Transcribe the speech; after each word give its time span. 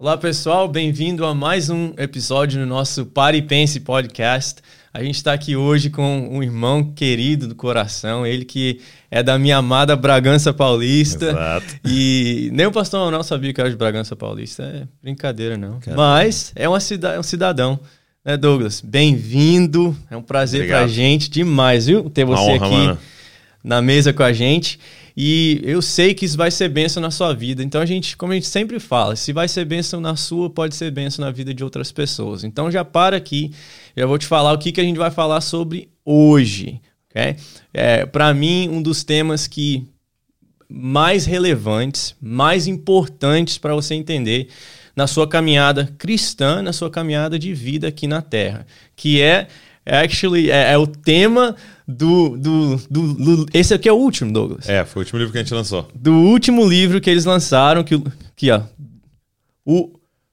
Olá 0.00 0.16
pessoal, 0.16 0.66
bem-vindo 0.66 1.26
a 1.26 1.34
mais 1.34 1.68
um 1.68 1.92
episódio 1.98 2.58
no 2.58 2.64
nosso 2.64 3.04
Pare 3.04 3.36
e 3.36 3.42
Pense 3.42 3.78
Podcast. 3.80 4.62
A 4.94 5.02
gente 5.02 5.16
está 5.16 5.34
aqui 5.34 5.54
hoje 5.54 5.90
com 5.90 6.26
um 6.32 6.42
irmão 6.42 6.82
querido 6.82 7.46
do 7.46 7.54
coração, 7.54 8.26
ele 8.26 8.46
que 8.46 8.80
é 9.10 9.22
da 9.22 9.38
minha 9.38 9.58
amada 9.58 9.94
Bragança 9.94 10.54
Paulista. 10.54 11.26
Exato. 11.26 11.80
E 11.84 12.48
nem 12.50 12.64
o 12.64 12.72
pastor 12.72 13.12
não 13.12 13.22
sabia 13.22 13.52
que 13.52 13.60
era 13.60 13.68
de 13.68 13.76
Bragança 13.76 14.16
Paulista, 14.16 14.62
é 14.62 14.88
brincadeira 15.02 15.58
não. 15.58 15.78
Caramba. 15.80 16.02
Mas 16.02 16.50
é, 16.56 16.66
uma 16.66 16.80
cida 16.80 17.10
é 17.10 17.20
um 17.20 17.22
cidadão, 17.22 17.78
né 18.24 18.38
Douglas? 18.38 18.80
Bem-vindo, 18.80 19.94
é 20.10 20.16
um 20.16 20.22
prazer 20.22 20.60
Obrigado. 20.60 20.78
pra 20.78 20.88
gente 20.88 21.28
demais, 21.28 21.88
viu? 21.88 22.08
Ter 22.08 22.24
você 22.24 22.40
honra, 22.40 22.66
aqui 22.66 22.74
mano. 22.74 22.98
na 23.62 23.82
mesa 23.82 24.14
com 24.14 24.22
a 24.22 24.32
gente. 24.32 24.80
E 25.22 25.60
eu 25.64 25.82
sei 25.82 26.14
que 26.14 26.24
isso 26.24 26.34
vai 26.34 26.50
ser 26.50 26.70
bênção 26.70 26.98
na 26.98 27.10
sua 27.10 27.34
vida. 27.34 27.62
Então 27.62 27.78
a 27.82 27.84
gente, 27.84 28.16
como 28.16 28.32
a 28.32 28.34
gente 28.34 28.46
sempre 28.46 28.80
fala, 28.80 29.14
se 29.14 29.34
vai 29.34 29.46
ser 29.48 29.66
bênção 29.66 30.00
na 30.00 30.16
sua, 30.16 30.48
pode 30.48 30.74
ser 30.74 30.90
bênção 30.90 31.22
na 31.22 31.30
vida 31.30 31.52
de 31.52 31.62
outras 31.62 31.92
pessoas. 31.92 32.42
Então 32.42 32.70
já 32.70 32.86
para 32.86 33.18
aqui, 33.18 33.52
já 33.94 34.06
vou 34.06 34.16
te 34.16 34.24
falar 34.24 34.50
o 34.54 34.56
que, 34.56 34.72
que 34.72 34.80
a 34.80 34.82
gente 34.82 34.96
vai 34.96 35.10
falar 35.10 35.42
sobre 35.42 35.90
hoje. 36.06 36.80
Okay? 37.10 37.36
É, 37.74 38.06
Para 38.06 38.32
mim, 38.32 38.70
um 38.70 38.80
dos 38.80 39.04
temas 39.04 39.46
que 39.46 39.86
mais 40.66 41.26
relevantes, 41.26 42.16
mais 42.18 42.66
importantes 42.66 43.58
para 43.58 43.74
você 43.74 43.94
entender 43.94 44.48
na 44.96 45.06
sua 45.06 45.28
caminhada 45.28 45.94
cristã, 45.98 46.62
na 46.62 46.72
sua 46.72 46.88
caminhada 46.88 47.38
de 47.38 47.52
vida 47.52 47.88
aqui 47.88 48.06
na 48.06 48.22
Terra, 48.22 48.66
que 48.96 49.20
é 49.20 49.48
actually 49.84 50.50
é, 50.50 50.72
é 50.72 50.78
o 50.78 50.86
tema 50.86 51.54
do, 51.90 52.36
do, 52.36 52.76
do, 52.88 53.14
do, 53.14 53.46
Esse 53.52 53.74
aqui 53.74 53.88
é 53.88 53.92
o 53.92 53.96
último, 53.96 54.32
Douglas. 54.32 54.68
É, 54.68 54.84
foi 54.84 55.00
o 55.00 55.02
último 55.02 55.18
livro 55.18 55.32
que 55.32 55.38
a 55.38 55.42
gente 55.42 55.54
lançou. 55.54 55.88
Do 55.94 56.12
último 56.12 56.66
livro 56.66 57.00
que 57.00 57.10
eles 57.10 57.24
lançaram, 57.24 57.82
que, 57.82 58.00
que 58.36 58.50
ó. 58.50 58.62
O 59.64 59.92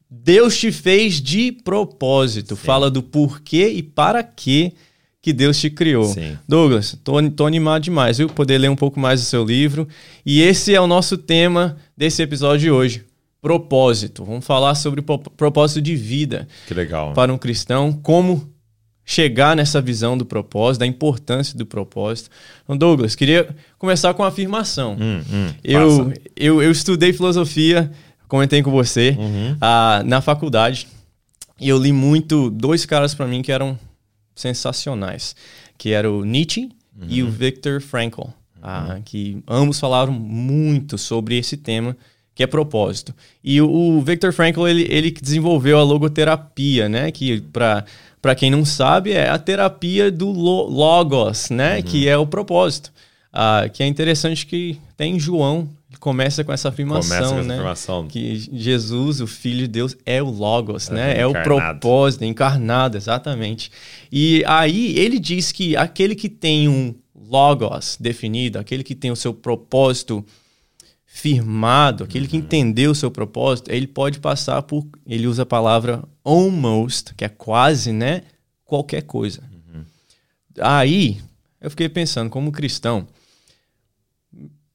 Deus 0.09 0.57
te 0.57 0.71
fez 0.71 1.21
de 1.21 1.51
propósito. 1.51 2.55
Sim. 2.55 2.61
Fala 2.61 2.89
do 2.89 3.03
porquê 3.03 3.69
e 3.69 3.83
para 3.83 4.23
que 4.23 4.73
que 5.21 5.33
Deus 5.33 5.59
te 5.59 5.69
criou. 5.69 6.05
Sim. 6.05 6.37
Douglas, 6.47 6.97
tô, 7.03 7.21
tô 7.31 7.45
animado 7.45 7.83
demais, 7.83 8.17
viu? 8.17 8.29
Poder 8.29 8.57
ler 8.57 8.69
um 8.69 8.77
pouco 8.77 8.97
mais 8.97 9.19
do 9.19 9.25
seu 9.25 9.43
livro. 9.43 9.85
E 10.25 10.41
esse 10.41 10.73
é 10.73 10.79
o 10.79 10.87
nosso 10.87 11.17
tema 11.17 11.75
desse 11.97 12.21
episódio 12.21 12.59
de 12.59 12.71
hoje. 12.71 13.05
Propósito. 13.41 14.23
Vamos 14.23 14.45
falar 14.45 14.73
sobre 14.75 15.01
propósito 15.01 15.81
de 15.81 15.97
vida. 15.97 16.47
Que 16.65 16.73
legal. 16.73 17.13
Para 17.13 17.33
um 17.33 17.37
cristão, 17.37 17.91
como 17.91 18.49
chegar 19.09 19.55
nessa 19.55 19.79
visão 19.79 20.17
do 20.17 20.25
propósito, 20.25 20.81
da 20.81 20.85
importância 20.85 21.57
do 21.57 21.65
propósito. 21.65 22.29
Então, 22.65 22.75
Douglas, 22.75 23.15
queria 23.15 23.47
começar 23.79 24.13
com 24.13 24.21
uma 24.21 24.27
afirmação. 24.27 24.97
Hum, 24.99 25.21
hum, 25.31 25.53
eu, 25.63 26.13
eu, 26.35 26.61
eu, 26.61 26.69
estudei 26.69 27.13
filosofia, 27.13 27.89
comentei 28.27 28.61
com 28.61 28.69
você, 28.69 29.15
uhum. 29.17 29.53
uh, 29.53 30.03
na 30.05 30.19
faculdade, 30.19 30.89
e 31.57 31.69
eu 31.69 31.77
li 31.77 31.93
muito 31.93 32.49
dois 32.49 32.85
caras 32.85 33.15
para 33.15 33.25
mim 33.25 33.41
que 33.41 33.49
eram 33.49 33.79
sensacionais, 34.35 35.37
que 35.77 35.93
era 35.93 36.11
o 36.11 36.25
Nietzsche 36.25 36.69
uhum. 36.99 37.07
e 37.07 37.23
o 37.23 37.31
Viktor 37.31 37.79
Frankl, 37.79 38.23
uh, 38.23 39.01
que 39.05 39.41
ambos 39.47 39.79
falaram 39.79 40.11
muito 40.11 40.97
sobre 40.97 41.37
esse 41.37 41.55
tema 41.55 41.95
que 42.37 42.43
é 42.43 42.47
propósito. 42.47 43.15
E 43.43 43.59
o, 43.59 43.67
o 43.67 44.01
Viktor 44.03 44.31
Frankl, 44.31 44.67
ele, 44.67 44.85
ele 44.91 45.09
desenvolveu 45.09 45.79
a 45.79 45.83
logoterapia, 45.83 46.87
né? 46.87 47.09
Que 47.09 47.41
para 47.41 47.83
para 48.21 48.35
quem 48.35 48.51
não 48.51 48.65
sabe, 48.65 49.11
é 49.11 49.29
a 49.29 49.37
terapia 49.37 50.11
do 50.11 50.31
logos, 50.31 51.49
né? 51.49 51.77
Uhum. 51.77 51.83
Que 51.83 52.07
é 52.07 52.17
o 52.17 52.27
propósito. 52.27 52.91
Ah, 53.31 53.69
que 53.71 53.81
é 53.81 53.87
interessante 53.87 54.45
que 54.45 54.79
tem 54.95 55.19
João 55.19 55.67
começa 55.99 56.43
com 56.43 56.53
essa 56.53 56.69
afirmação, 56.69 57.17
com 57.17 57.39
essa 57.39 57.43
né? 57.43 57.55
Afirmação. 57.55 58.07
Que 58.07 58.37
Jesus, 58.53 59.19
o 59.19 59.25
Filho 59.25 59.61
de 59.61 59.67
Deus, 59.67 59.97
é 60.05 60.21
o 60.21 60.29
Logos, 60.29 60.89
é, 60.89 60.93
né? 60.93 61.19
É 61.19 61.25
o 61.25 61.33
propósito, 61.33 62.23
encarnado, 62.23 62.97
exatamente. 62.97 63.71
E 64.11 64.43
aí 64.45 64.95
ele 64.97 65.17
diz 65.17 65.51
que 65.51 65.75
aquele 65.75 66.13
que 66.13 66.29
tem 66.29 66.67
um 66.67 66.93
Logos 67.15 67.97
definido, 67.99 68.59
aquele 68.59 68.83
que 68.83 68.93
tem 68.93 69.09
o 69.09 69.15
seu 69.15 69.33
propósito 69.33 70.23
firmado, 71.17 72.03
aquele 72.03 72.25
uhum. 72.25 72.29
que 72.29 72.37
entendeu 72.37 72.91
o 72.91 72.95
seu 72.95 73.09
propósito, 73.09 73.71
ele 73.71 73.87
pode 73.87 74.19
passar 74.19 74.61
por. 74.61 74.85
Ele 75.05 75.25
usa 75.25 75.41
a 75.41 75.45
palavra 75.47 76.03
almost, 76.23 77.15
que 77.15 77.25
é 77.25 77.29
quase, 77.29 77.91
né? 77.91 78.21
Qualquer 78.63 79.01
coisa. 79.01 79.41
Uhum. 79.41 79.83
Aí 80.61 81.19
eu 81.59 81.71
fiquei 81.71 81.89
pensando, 81.89 82.29
como 82.29 82.51
cristão, 82.51 83.07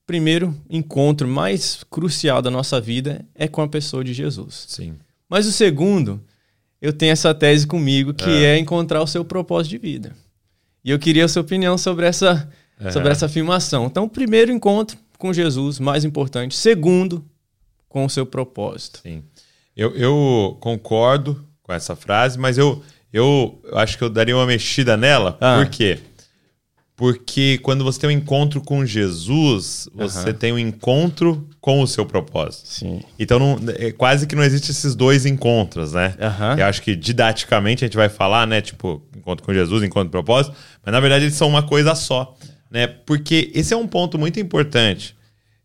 primeiro 0.04 0.52
encontro 0.68 1.28
mais 1.28 1.84
crucial 1.88 2.42
da 2.42 2.50
nossa 2.50 2.80
vida 2.80 3.24
é 3.36 3.46
com 3.46 3.62
a 3.62 3.68
pessoa 3.68 4.02
de 4.02 4.12
Jesus. 4.12 4.64
Sim. 4.68 4.96
Mas 5.28 5.46
o 5.46 5.52
segundo, 5.52 6.20
eu 6.80 6.92
tenho 6.92 7.12
essa 7.12 7.32
tese 7.32 7.68
comigo 7.68 8.12
que 8.12 8.28
é, 8.28 8.56
é 8.56 8.58
encontrar 8.58 9.00
o 9.00 9.06
seu 9.06 9.24
propósito 9.24 9.70
de 9.70 9.78
vida. 9.78 10.12
E 10.84 10.90
eu 10.90 10.98
queria 10.98 11.24
a 11.24 11.28
sua 11.28 11.42
opinião 11.42 11.78
sobre 11.78 12.04
essa, 12.04 12.50
é. 12.80 12.90
sobre 12.90 13.10
essa 13.10 13.26
afirmação. 13.26 13.86
Então, 13.86 14.08
primeiro 14.08 14.50
encontro, 14.50 14.98
com 15.22 15.32
Jesus, 15.32 15.78
mais 15.78 16.04
importante. 16.04 16.56
Segundo, 16.56 17.24
com 17.88 18.04
o 18.04 18.10
seu 18.10 18.26
propósito. 18.26 18.98
Sim. 19.04 19.22
Eu, 19.76 19.94
eu 19.94 20.58
concordo 20.60 21.46
com 21.62 21.72
essa 21.72 21.94
frase, 21.94 22.36
mas 22.36 22.58
eu, 22.58 22.82
eu 23.12 23.62
acho 23.74 23.96
que 23.96 24.02
eu 24.02 24.10
daria 24.10 24.36
uma 24.36 24.46
mexida 24.46 24.96
nela. 24.96 25.38
Ah. 25.40 25.58
Por 25.58 25.70
quê? 25.70 26.00
Porque 26.96 27.58
quando 27.62 27.84
você 27.84 28.00
tem 28.00 28.10
um 28.10 28.12
encontro 28.12 28.60
com 28.60 28.84
Jesus, 28.84 29.88
você 29.94 30.30
uhum. 30.30 30.34
tem 30.34 30.52
um 30.52 30.58
encontro 30.58 31.48
com 31.60 31.80
o 31.80 31.86
seu 31.86 32.04
propósito. 32.04 32.66
Sim. 32.66 33.00
Então, 33.16 33.38
não, 33.38 33.58
é, 33.78 33.92
quase 33.92 34.26
que 34.26 34.34
não 34.34 34.42
existe 34.42 34.72
esses 34.72 34.96
dois 34.96 35.24
encontros, 35.24 35.92
né? 35.92 36.16
Uhum. 36.18 36.58
Eu 36.58 36.66
acho 36.66 36.82
que 36.82 36.96
didaticamente 36.96 37.84
a 37.84 37.86
gente 37.86 37.96
vai 37.96 38.08
falar, 38.08 38.44
né? 38.44 38.60
Tipo, 38.60 39.00
encontro 39.16 39.46
com 39.46 39.54
Jesus, 39.54 39.84
encontro 39.84 40.08
com 40.08 40.10
propósito, 40.10 40.54
mas 40.84 40.92
na 40.92 40.98
verdade 40.98 41.26
eles 41.26 41.36
são 41.36 41.48
uma 41.48 41.62
coisa 41.62 41.94
só 41.94 42.36
né? 42.72 42.86
Porque 42.86 43.50
esse 43.54 43.74
é 43.74 43.76
um 43.76 43.86
ponto 43.86 44.18
muito 44.18 44.40
importante, 44.40 45.14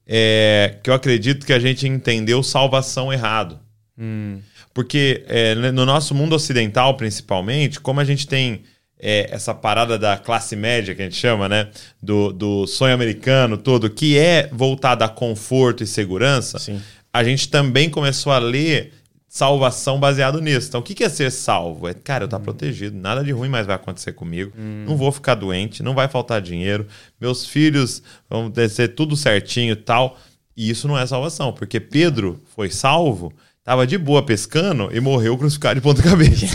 é, 0.05 0.75
que 0.83 0.89
eu 0.89 0.93
acredito 0.93 1.45
que 1.45 1.53
a 1.53 1.59
gente 1.59 1.87
entendeu 1.87 2.43
salvação 2.43 3.11
errado. 3.11 3.59
Hum. 3.97 4.39
Porque 4.73 5.23
é, 5.27 5.55
no 5.55 5.85
nosso 5.85 6.13
mundo 6.13 6.35
ocidental, 6.35 6.95
principalmente, 6.97 7.79
como 7.79 7.99
a 8.01 8.03
gente 8.03 8.27
tem 8.27 8.61
é, 8.99 9.29
essa 9.31 9.53
parada 9.53 9.97
da 9.97 10.17
classe 10.17 10.55
média 10.55 10.93
que 10.93 11.01
a 11.01 11.05
gente 11.05 11.17
chama, 11.17 11.47
né? 11.47 11.69
Do, 12.03 12.31
do 12.33 12.67
sonho 12.67 12.93
americano 12.93 13.57
todo, 13.57 13.89
que 13.89 14.17
é 14.17 14.49
voltada 14.51 15.05
a 15.05 15.09
conforto 15.09 15.83
e 15.83 15.87
segurança, 15.87 16.59
Sim. 16.59 16.81
a 17.13 17.23
gente 17.23 17.47
também 17.49 17.89
começou 17.89 18.33
a 18.33 18.37
ler 18.37 18.93
salvação 19.37 19.99
baseado 19.99 20.41
nisso. 20.41 20.67
Então, 20.67 20.81
o 20.81 20.83
que 20.83 21.03
é 21.03 21.09
ser 21.09 21.31
salvo? 21.31 21.87
É, 21.87 21.93
cara, 21.93 22.23
eu 22.23 22.27
tá 22.27 22.37
hum. 22.37 22.41
protegido, 22.41 22.97
nada 22.97 23.23
de 23.23 23.31
ruim 23.31 23.49
mais 23.49 23.67
vai 23.67 23.75
acontecer 23.75 24.13
comigo, 24.13 24.51
hum. 24.57 24.85
não 24.87 24.97
vou 24.97 25.11
ficar 25.11 25.35
doente, 25.35 25.83
não 25.83 25.93
vai 25.93 26.07
faltar 26.07 26.41
dinheiro, 26.41 26.87
meus 27.21 27.45
filhos 27.45 28.01
vão 28.27 28.51
ser 28.67 28.89
tudo 28.89 29.15
certinho 29.15 29.73
e 29.73 29.75
tal. 29.75 30.17
E 30.55 30.71
isso 30.71 30.87
não 30.87 30.97
é 30.97 31.05
salvação, 31.05 31.53
porque 31.53 31.79
Pedro 31.79 32.41
foi 32.55 32.71
salvo, 32.71 33.31
estava 33.59 33.85
de 33.85 33.95
boa 33.95 34.23
pescando 34.23 34.89
e 34.91 34.99
morreu 34.99 35.37
crucificado 35.37 35.75
de 35.75 35.81
ponta 35.81 36.01
cabeça. 36.01 36.47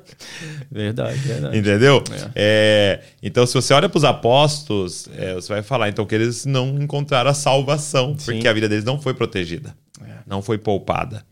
verdade, 0.70 1.16
verdade. 1.20 1.56
Entendeu? 1.56 2.04
É. 2.12 2.30
É, 2.36 3.02
então, 3.22 3.46
se 3.46 3.54
você 3.54 3.72
olha 3.72 3.88
para 3.88 3.96
os 3.96 4.04
apóstolos, 4.04 5.08
é, 5.16 5.32
você 5.32 5.48
vai 5.54 5.62
falar 5.62 5.88
então 5.88 6.04
que 6.04 6.14
eles 6.14 6.44
não 6.44 6.68
encontraram 6.82 7.30
a 7.30 7.34
salvação, 7.34 8.14
Sim. 8.18 8.32
porque 8.32 8.46
a 8.46 8.52
vida 8.52 8.68
deles 8.68 8.84
não 8.84 9.00
foi 9.00 9.14
protegida, 9.14 9.74
é. 10.04 10.18
não 10.26 10.42
foi 10.42 10.58
poupada. 10.58 11.24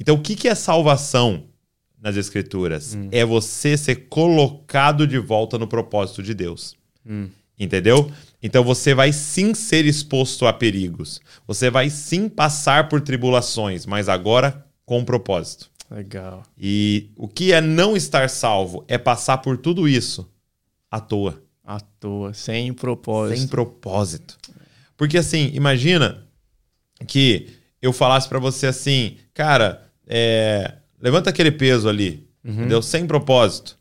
Então, 0.00 0.14
o 0.14 0.22
que, 0.22 0.36
que 0.36 0.48
é 0.48 0.54
salvação 0.54 1.44
nas 2.00 2.16
Escrituras? 2.16 2.94
Hum. 2.94 3.08
É 3.10 3.24
você 3.24 3.76
ser 3.76 4.08
colocado 4.08 5.06
de 5.06 5.18
volta 5.18 5.58
no 5.58 5.66
propósito 5.66 6.22
de 6.22 6.34
Deus. 6.34 6.76
Hum. 7.06 7.28
Entendeu? 7.58 8.10
Então 8.40 8.62
você 8.62 8.94
vai 8.94 9.12
sim 9.12 9.52
ser 9.52 9.84
exposto 9.84 10.46
a 10.46 10.52
perigos. 10.52 11.20
Você 11.46 11.68
vai 11.70 11.90
sim 11.90 12.28
passar 12.28 12.88
por 12.88 13.00
tribulações, 13.00 13.84
mas 13.84 14.08
agora 14.08 14.64
com 14.86 15.04
propósito. 15.04 15.68
Legal. 15.90 16.44
E 16.56 17.10
o 17.16 17.26
que 17.26 17.52
é 17.52 17.60
não 17.60 17.96
estar 17.96 18.30
salvo 18.30 18.84
é 18.86 18.96
passar 18.96 19.38
por 19.38 19.58
tudo 19.58 19.88
isso 19.88 20.30
à 20.90 21.00
toa. 21.00 21.42
À 21.64 21.80
toa, 21.80 22.32
sem 22.32 22.72
propósito. 22.72 23.38
Sem 23.38 23.48
propósito. 23.48 24.38
Porque 24.96 25.18
assim, 25.18 25.50
imagina 25.52 26.26
que 27.06 27.48
eu 27.82 27.92
falasse 27.92 28.28
para 28.28 28.38
você 28.38 28.66
assim, 28.66 29.16
cara, 29.34 29.87
é, 30.08 30.74
levanta 31.00 31.30
aquele 31.30 31.52
peso 31.52 31.88
ali, 31.88 32.26
uhum. 32.44 32.52
entendeu? 32.52 32.80
Sem 32.80 33.06
propósito. 33.06 33.78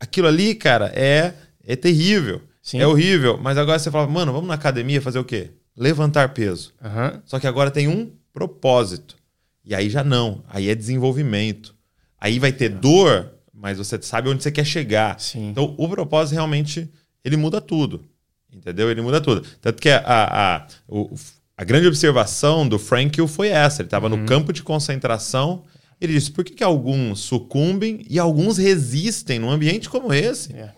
Aquilo 0.00 0.26
ali, 0.26 0.54
cara, 0.54 0.92
é, 0.94 1.34
é 1.64 1.76
terrível. 1.76 2.42
Sim. 2.60 2.80
É 2.80 2.86
horrível. 2.86 3.38
Mas 3.40 3.56
agora 3.56 3.78
você 3.78 3.90
fala, 3.90 4.06
mano, 4.06 4.32
vamos 4.32 4.48
na 4.48 4.54
academia 4.54 5.00
fazer 5.00 5.18
o 5.18 5.24
quê? 5.24 5.52
Levantar 5.76 6.34
peso. 6.34 6.74
Uhum. 6.82 7.20
Só 7.24 7.38
que 7.38 7.46
agora 7.46 7.70
tem 7.70 7.88
um 7.88 8.10
propósito. 8.32 9.16
E 9.64 9.74
aí 9.74 9.88
já 9.88 10.04
não. 10.04 10.42
Aí 10.48 10.68
é 10.68 10.74
desenvolvimento. 10.74 11.74
Aí 12.20 12.38
vai 12.38 12.52
ter 12.52 12.68
dor, 12.68 13.32
mas 13.54 13.78
você 13.78 14.00
sabe 14.02 14.28
onde 14.28 14.42
você 14.42 14.50
quer 14.50 14.64
chegar. 14.64 15.18
Sim. 15.20 15.50
Então 15.50 15.74
o 15.78 15.88
propósito 15.88 16.34
realmente 16.34 16.90
ele 17.24 17.36
muda 17.36 17.60
tudo. 17.60 18.04
Entendeu? 18.52 18.90
Ele 18.90 19.00
muda 19.00 19.20
tudo. 19.20 19.46
Tanto 19.60 19.80
que 19.80 19.88
a, 19.88 19.98
a, 20.04 20.56
a 20.56 20.66
o, 20.86 21.14
a 21.58 21.64
grande 21.64 21.88
observação 21.88 22.68
do 22.68 22.78
Frankl 22.78 23.26
foi 23.26 23.48
essa. 23.48 23.82
Ele 23.82 23.88
estava 23.88 24.08
uhum. 24.08 24.18
no 24.18 24.24
campo 24.24 24.52
de 24.52 24.62
concentração 24.62 25.64
Ele 26.00 26.12
disse: 26.12 26.30
por 26.30 26.44
que, 26.44 26.54
que 26.54 26.62
alguns 26.62 27.18
sucumbem 27.18 28.06
e 28.08 28.16
alguns 28.16 28.56
resistem 28.58 29.40
num 29.40 29.50
ambiente 29.50 29.90
como 29.90 30.14
esse? 30.14 30.52
Yeah. 30.52 30.72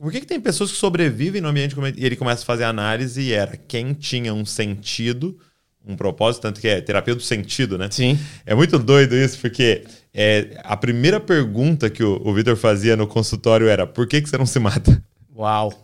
Por 0.00 0.12
que, 0.12 0.20
que 0.20 0.26
tem 0.26 0.40
pessoas 0.40 0.70
que 0.70 0.76
sobrevivem 0.76 1.40
no 1.40 1.48
ambiente 1.48 1.74
como 1.74 1.88
esse? 1.88 1.98
E 1.98 2.04
ele 2.04 2.14
começa 2.14 2.42
a 2.42 2.46
fazer 2.46 2.62
análise 2.62 3.20
e 3.20 3.32
era 3.32 3.56
quem 3.56 3.92
tinha 3.92 4.32
um 4.32 4.44
sentido, 4.44 5.36
um 5.84 5.96
propósito, 5.96 6.42
tanto 6.42 6.60
que 6.60 6.68
é 6.68 6.80
terapia 6.80 7.16
do 7.16 7.22
sentido, 7.22 7.76
né? 7.76 7.88
Sim. 7.90 8.16
É 8.46 8.54
muito 8.54 8.78
doido 8.78 9.16
isso, 9.16 9.40
porque 9.40 9.82
é, 10.12 10.60
a 10.62 10.76
primeira 10.76 11.18
pergunta 11.18 11.90
que 11.90 12.04
o, 12.04 12.20
o 12.24 12.32
Vitor 12.32 12.54
fazia 12.54 12.96
no 12.96 13.08
consultório 13.08 13.66
era: 13.66 13.84
por 13.84 14.06
que, 14.06 14.22
que 14.22 14.28
você 14.28 14.38
não 14.38 14.46
se 14.46 14.60
mata? 14.60 15.02
Uau! 15.36 15.83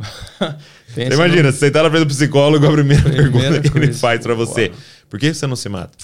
você 0.88 1.14
imagina, 1.14 1.44
no... 1.44 1.52
você 1.52 1.58
sentar 1.58 1.82
na 1.82 1.90
frente 1.90 2.04
do 2.04 2.08
psicólogo, 2.08 2.66
a 2.66 2.72
primeira, 2.72 3.02
primeira 3.02 3.30
pergunta 3.30 3.70
que 3.70 3.78
ele 3.78 3.92
faz 3.92 4.20
para 4.20 4.34
você: 4.34 4.68
Uau. 4.68 4.78
por 5.08 5.18
que 5.18 5.32
você 5.32 5.46
não 5.46 5.56
se 5.56 5.68
mata? 5.68 5.96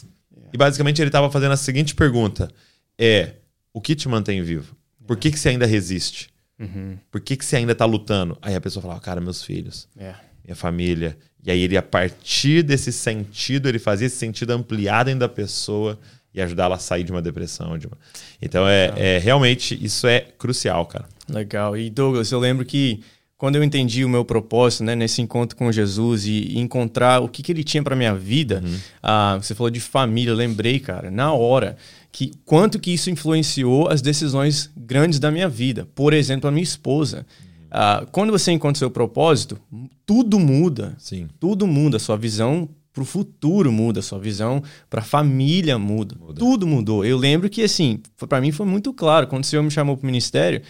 E 0.53 0.57
basicamente 0.57 1.01
ele 1.01 1.09
estava 1.09 1.31
fazendo 1.31 1.53
a 1.53 1.57
seguinte 1.57 1.95
pergunta: 1.95 2.51
é 2.99 3.33
o 3.73 3.81
que 3.81 3.95
te 3.95 4.09
mantém 4.09 4.43
vivo? 4.43 4.77
Por 5.07 5.17
que, 5.17 5.31
que 5.31 5.39
você 5.39 5.51
ainda 5.51 5.67
resiste? 5.67 6.31
Uhum. 6.59 6.99
Por 7.11 7.21
que, 7.21 7.37
que 7.37 7.45
você 7.45 7.57
ainda 7.57 7.73
está 7.73 7.85
lutando? 7.85 8.37
Aí 8.41 8.55
a 8.55 8.61
pessoa 8.61 8.83
falava, 8.83 9.01
cara, 9.01 9.21
meus 9.21 9.43
filhos, 9.43 9.89
é. 9.97 10.15
minha 10.45 10.57
família. 10.57 11.17
E 11.45 11.51
aí 11.51 11.61
ele, 11.61 11.77
a 11.77 11.83
partir 11.83 12.63
desse 12.63 12.93
sentido, 12.93 13.69
ele 13.69 13.79
fazia 13.79 14.07
esse 14.07 14.17
sentido 14.17 14.53
ampliado 14.53 15.07
dentro 15.07 15.21
da 15.21 15.29
pessoa 15.29 15.99
e 16.35 16.41
ajudá-la 16.41 16.77
a 16.77 16.79
sair 16.79 17.05
de 17.05 17.13
uma 17.13 17.23
depressão. 17.23 17.79
De 17.79 17.87
uma... 17.87 17.97
Então, 18.43 18.67
é, 18.67 18.93
é, 18.97 19.19
realmente, 19.19 19.79
isso 19.83 20.07
é 20.07 20.21
crucial, 20.21 20.85
cara. 20.87 21.07
Legal. 21.29 21.77
E 21.77 21.89
Douglas, 21.89 22.33
eu 22.33 22.39
lembro 22.39 22.65
que 22.65 23.03
quando 23.39 23.57
eu 23.57 23.63
entendi 23.63 24.05
o 24.05 24.09
meu 24.09 24.25
propósito, 24.25 24.83
né, 24.85 24.95
nesse 24.95 25.21
encontro 25.21 25.57
com 25.57 25.71
Jesus 25.71 26.25
e, 26.27 26.31
e 26.31 26.59
encontrar 26.59 27.21
o 27.21 27.29
que, 27.29 27.43
que 27.43 27.53
ele 27.53 27.63
tinha 27.63 27.83
para 27.83 27.95
minha 27.95 28.15
vida, 28.15 28.63
uhum. 28.65 28.79
ah, 29.03 29.39
você 29.41 29.55
falou 29.55 29.71
de 29.71 29.81
família, 29.81 30.31
eu 30.31 30.37
lembrei, 30.37 30.81
cara, 30.81 31.11
na 31.11 31.33
hora 31.33 31.77
que 32.11 32.33
quanto 32.47 32.79
que 32.79 32.91
isso 32.91 33.11
influenciou 33.11 33.89
as 33.89 34.01
decisões 34.01 34.71
grandes 34.75 35.19
da 35.19 35.31
minha 35.31 35.51
vida. 35.51 35.87
Por 35.95 36.15
exemplo, 36.15 36.49
a 36.49 36.51
minha 36.51 36.63
esposa. 36.63 37.19
Uhum. 37.19 37.67
Ah, 37.71 38.07
quando 38.11 38.31
você 38.31 38.53
encontra 38.53 38.77
o 38.77 38.79
seu 38.79 38.91
propósito, 38.91 39.59
tudo 40.07 40.39
muda. 40.39 40.95
Sim. 40.99 41.29
Tudo 41.39 41.67
muda. 41.67 41.99
Sua 41.99 42.17
visão 42.17 42.71
para 42.91 43.03
o 43.03 43.05
futuro 43.05 43.71
muda, 43.71 44.01
sua 44.01 44.19
visão 44.19 44.63
para 44.89 45.03
a 45.03 45.05
família 45.05 45.79
muda. 45.79 46.17
muda. 46.19 46.39
Tudo 46.39 46.67
mudou. 46.67 47.05
Eu 47.05 47.19
lembro 47.19 47.51
que, 47.51 47.63
assim, 47.63 48.01
para 48.27 48.41
mim 48.41 48.51
foi 48.51 48.65
muito 48.65 48.95
claro. 48.95 49.27
Quando 49.27 49.45
o 49.45 49.47
Senhor 49.47 49.63
me 49.63 49.71
chamou 49.71 49.99
para 49.99 50.05
o 50.05 50.07
ministério, 50.07 50.63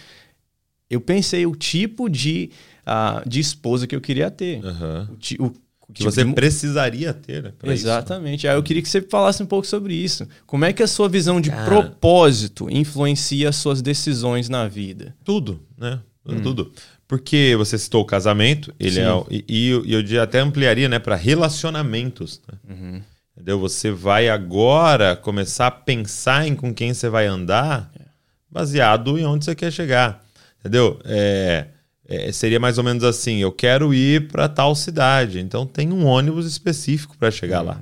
eu 0.89 1.01
pensei 1.01 1.45
o 1.45 1.55
tipo 1.55 2.09
de, 2.09 2.49
uh, 2.85 3.27
de 3.27 3.39
esposa 3.39 3.87
que 3.87 3.95
eu 3.95 4.01
queria 4.01 4.31
ter. 4.31 4.63
Uhum. 4.63 5.17
O, 5.39 5.45
o, 5.45 5.53
o 5.89 5.93
que 5.93 5.99
tipo 5.99 6.11
você 6.11 6.23
de... 6.23 6.33
precisaria 6.33 7.13
ter, 7.13 7.43
né? 7.43 7.53
Exatamente. 7.63 8.39
Isso. 8.39 8.49
Aí 8.49 8.55
eu 8.57 8.63
queria 8.63 8.81
que 8.81 8.89
você 8.89 9.01
falasse 9.01 9.41
um 9.41 9.45
pouco 9.45 9.65
sobre 9.65 9.93
isso. 9.93 10.27
Como 10.45 10.65
é 10.65 10.73
que 10.73 10.83
a 10.83 10.87
sua 10.87 11.07
visão 11.07 11.39
de 11.39 11.49
Cara... 11.49 11.65
propósito 11.65 12.69
influencia 12.69 13.49
as 13.49 13.55
suas 13.55 13.81
decisões 13.81 14.49
na 14.49 14.67
vida? 14.67 15.15
Tudo, 15.23 15.61
né? 15.77 15.99
Hum. 16.25 16.41
Tudo. 16.41 16.71
Porque 17.07 17.55
você 17.57 17.77
citou 17.77 18.01
o 18.01 18.05
casamento, 18.05 18.73
ele 18.77 18.99
é, 18.99 19.07
e, 19.31 19.45
e, 19.47 20.13
eu 20.13 20.21
até 20.21 20.39
ampliaria 20.39 20.89
né, 20.89 20.99
para 20.99 21.15
relacionamentos. 21.15 22.41
Né? 22.45 22.75
Uhum. 22.75 23.01
Entendeu? 23.33 23.57
Você 23.59 23.91
vai 23.91 24.27
agora 24.27 25.15
começar 25.15 25.67
a 25.67 25.71
pensar 25.71 26.45
em 26.45 26.53
com 26.53 26.73
quem 26.73 26.93
você 26.93 27.07
vai 27.07 27.27
andar 27.27 27.89
é. 27.97 28.03
baseado 28.51 29.17
em 29.17 29.25
onde 29.25 29.45
você 29.45 29.55
quer 29.55 29.71
chegar. 29.71 30.26
Entendeu? 30.67 30.99
É, 31.05 31.67
é, 32.07 32.31
seria 32.31 32.59
mais 32.59 32.77
ou 32.77 32.83
menos 32.83 33.03
assim: 33.03 33.37
eu 33.37 33.51
quero 33.51 33.93
ir 33.93 34.27
para 34.27 34.49
tal 34.49 34.75
cidade, 34.75 35.39
então 35.39 35.65
tem 35.65 35.93
um 35.93 36.05
ônibus 36.05 36.45
específico 36.45 37.17
para 37.17 37.31
chegar 37.31 37.61
lá. 37.61 37.81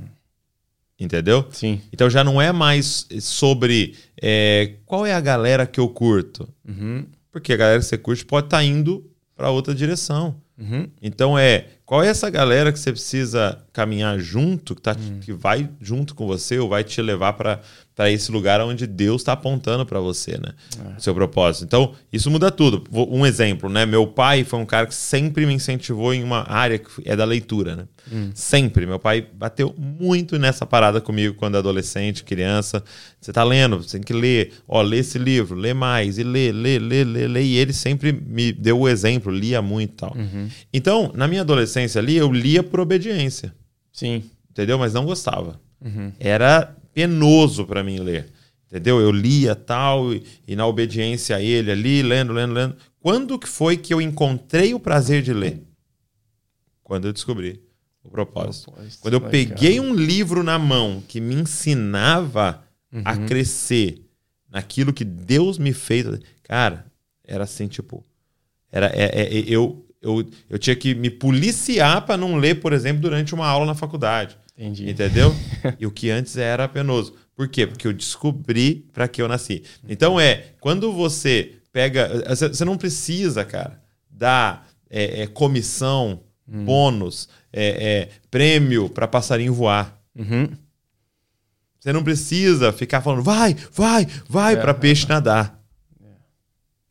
Entendeu? 0.99 1.45
Sim. 1.51 1.81
Então 1.91 2.09
já 2.09 2.23
não 2.23 2.41
é 2.41 2.51
mais 2.51 3.07
sobre 3.19 3.95
é, 4.21 4.75
qual 4.85 5.05
é 5.05 5.13
a 5.13 5.19
galera 5.19 5.65
que 5.65 5.79
eu 5.79 5.89
curto. 5.89 6.47
Uhum. 6.65 7.05
Porque 7.31 7.51
a 7.51 7.57
galera 7.57 7.79
que 7.79 7.85
você 7.85 7.97
curte 7.97 8.23
pode 8.23 8.47
estar 8.47 8.57
tá 8.57 8.63
indo 8.63 9.03
para 9.35 9.49
outra 9.49 9.75
direção. 9.75 10.35
Uhum. 10.57 10.87
Então 11.01 11.37
é 11.37 11.65
qual 11.85 12.03
é 12.03 12.07
essa 12.07 12.29
galera 12.29 12.71
que 12.71 12.79
você 12.79 12.91
precisa 12.91 13.59
caminhar 13.71 14.17
junto, 14.19 14.73
que, 14.73 14.81
tá, 14.81 14.95
uhum. 14.97 15.19
que 15.19 15.31
vai 15.31 15.69
junto 15.79 16.15
com 16.15 16.25
você 16.25 16.57
ou 16.57 16.67
vai 16.67 16.83
te 16.83 17.01
levar 17.01 17.33
para 17.33 17.61
para 17.95 18.11
esse 18.11 18.29
lugar 18.29 18.59
onde 18.59 18.85
Deus 18.85 19.21
está 19.21 19.31
apontando 19.31 19.85
para 19.85 20.01
você, 20.01 20.31
né? 20.31 20.53
É. 20.77 20.97
O 20.97 21.01
seu 21.01 21.15
propósito. 21.15 21.63
Então, 21.63 21.93
isso 22.11 22.29
muda 22.29 22.51
tudo. 22.51 22.83
Um 22.91 23.25
exemplo, 23.25 23.69
né? 23.69 23.85
Meu 23.85 24.05
pai 24.05 24.43
foi 24.43 24.59
um 24.59 24.65
cara 24.65 24.85
que 24.85 24.93
sempre 24.93 25.45
me 25.45 25.53
incentivou 25.53 26.13
em 26.13 26.21
uma 26.21 26.45
área 26.51 26.77
que 26.77 26.89
é 27.05 27.15
da 27.15 27.23
leitura, 27.23 27.75
né? 27.75 27.83
Hum. 28.11 28.31
Sempre. 28.35 28.85
Meu 28.85 28.99
pai 28.99 29.25
bateu 29.33 29.73
muito 29.77 30.37
nessa 30.37 30.65
parada 30.65 30.99
comigo 30.99 31.35
quando 31.35 31.57
adolescente, 31.57 32.25
criança. 32.25 32.83
Você 33.19 33.31
tá 33.31 33.45
lendo, 33.45 33.81
você 33.81 33.97
tem 33.97 34.01
que 34.01 34.13
ler. 34.13 34.51
Ó, 34.67 34.81
lê 34.81 34.97
esse 34.97 35.17
livro, 35.17 35.55
lê 35.55 35.73
mais, 35.73 36.17
e 36.17 36.23
lê, 36.23 36.51
lê, 36.51 36.77
lê, 36.77 37.03
lê, 37.05 37.27
lê. 37.27 37.43
E 37.43 37.55
ele 37.55 37.71
sempre 37.71 38.11
me 38.11 38.51
deu 38.51 38.77
o 38.77 38.89
exemplo, 38.89 39.31
lia 39.31 39.61
muito 39.61 39.91
e 39.91 39.95
tal. 39.95 40.13
Uhum. 40.17 40.49
Então, 40.73 41.11
na 41.15 41.29
minha 41.29 41.41
adolescência 41.41 41.74
ali, 41.97 42.15
eu 42.15 42.31
lia 42.31 42.63
por 42.63 42.79
obediência. 42.79 43.53
Sim. 43.91 44.23
Entendeu? 44.49 44.77
Mas 44.77 44.93
não 44.93 45.05
gostava. 45.05 45.59
Uhum. 45.81 46.11
Era 46.19 46.75
penoso 46.93 47.65
para 47.65 47.83
mim 47.83 47.99
ler. 47.99 48.31
Entendeu? 48.67 48.99
Eu 48.99 49.11
lia 49.11 49.55
tal 49.55 50.13
e, 50.13 50.23
e, 50.47 50.55
na 50.55 50.65
obediência 50.65 51.35
a 51.35 51.41
ele 51.41 51.71
ali, 51.71 52.01
lendo, 52.01 52.33
lendo, 52.33 52.53
lendo. 52.53 52.75
Quando 52.99 53.37
que 53.37 53.47
foi 53.47 53.77
que 53.77 53.93
eu 53.93 54.01
encontrei 54.01 54.73
o 54.73 54.79
prazer 54.79 55.21
de 55.21 55.33
ler? 55.33 55.61
Quando 56.83 57.05
eu 57.05 57.13
descobri 57.13 57.61
o 58.03 58.09
propósito. 58.09 58.71
propósito 58.71 59.01
Quando 59.01 59.13
eu 59.13 59.21
peguei 59.21 59.79
um 59.79 59.93
livro 59.93 60.43
na 60.43 60.57
mão 60.57 61.03
que 61.07 61.19
me 61.19 61.35
ensinava 61.35 62.63
uhum. 62.91 63.01
a 63.03 63.17
crescer 63.17 64.01
naquilo 64.49 64.93
que 64.93 65.03
Deus 65.03 65.57
me 65.57 65.73
fez, 65.73 66.19
cara, 66.43 66.85
era 67.23 67.43
assim, 67.43 67.67
tipo, 67.67 68.05
era 68.71 68.87
é, 68.87 69.21
é, 69.21 69.43
eu, 69.47 69.84
eu, 70.05 70.25
eu 70.49 70.59
tinha 70.59 70.75
que 70.75 70.93
me 70.93 71.09
policiar 71.09 72.05
para 72.05 72.15
não 72.15 72.35
ler, 72.35 72.61
por 72.61 72.71
exemplo, 72.71 73.01
durante 73.01 73.33
uma 73.33 73.47
aula 73.47 73.65
na 73.65 73.75
faculdade. 73.75 74.37
Entendi. 74.57 74.89
Entendeu? 74.89 75.35
e 75.79 75.85
o 75.85 75.91
que 75.91 76.09
antes 76.09 76.37
era 76.37 76.67
penoso. 76.67 77.13
Por 77.35 77.49
quê? 77.49 77.67
Porque 77.67 77.87
eu 77.87 77.93
descobri 77.93 78.85
para 78.93 79.07
que 79.07 79.21
eu 79.21 79.27
nasci. 79.27 79.63
Então 79.89 80.19
é, 80.19 80.45
quando 80.61 80.93
você 80.93 81.53
pega. 81.73 82.09
Você 82.29 82.63
não 82.63 82.77
precisa, 82.77 83.43
cara, 83.43 83.81
dar 84.09 84.65
é, 84.89 85.23
é, 85.23 85.27
comissão, 85.27 86.21
hum. 86.47 86.63
bônus, 86.63 87.27
é, 87.51 87.67
é 87.67 88.09
prêmio 88.31 88.87
para 88.87 89.07
passarinho 89.07 89.53
voar. 89.53 89.99
Uhum. 90.17 90.47
Você 91.77 91.91
não 91.91 92.03
precisa 92.03 92.71
ficar 92.71 93.01
falando, 93.01 93.21
vai, 93.21 93.55
vai, 93.73 94.07
vai, 94.27 94.53
é, 94.53 94.55
para 94.55 94.73
peixe 94.73 95.07
nadar. 95.07 95.61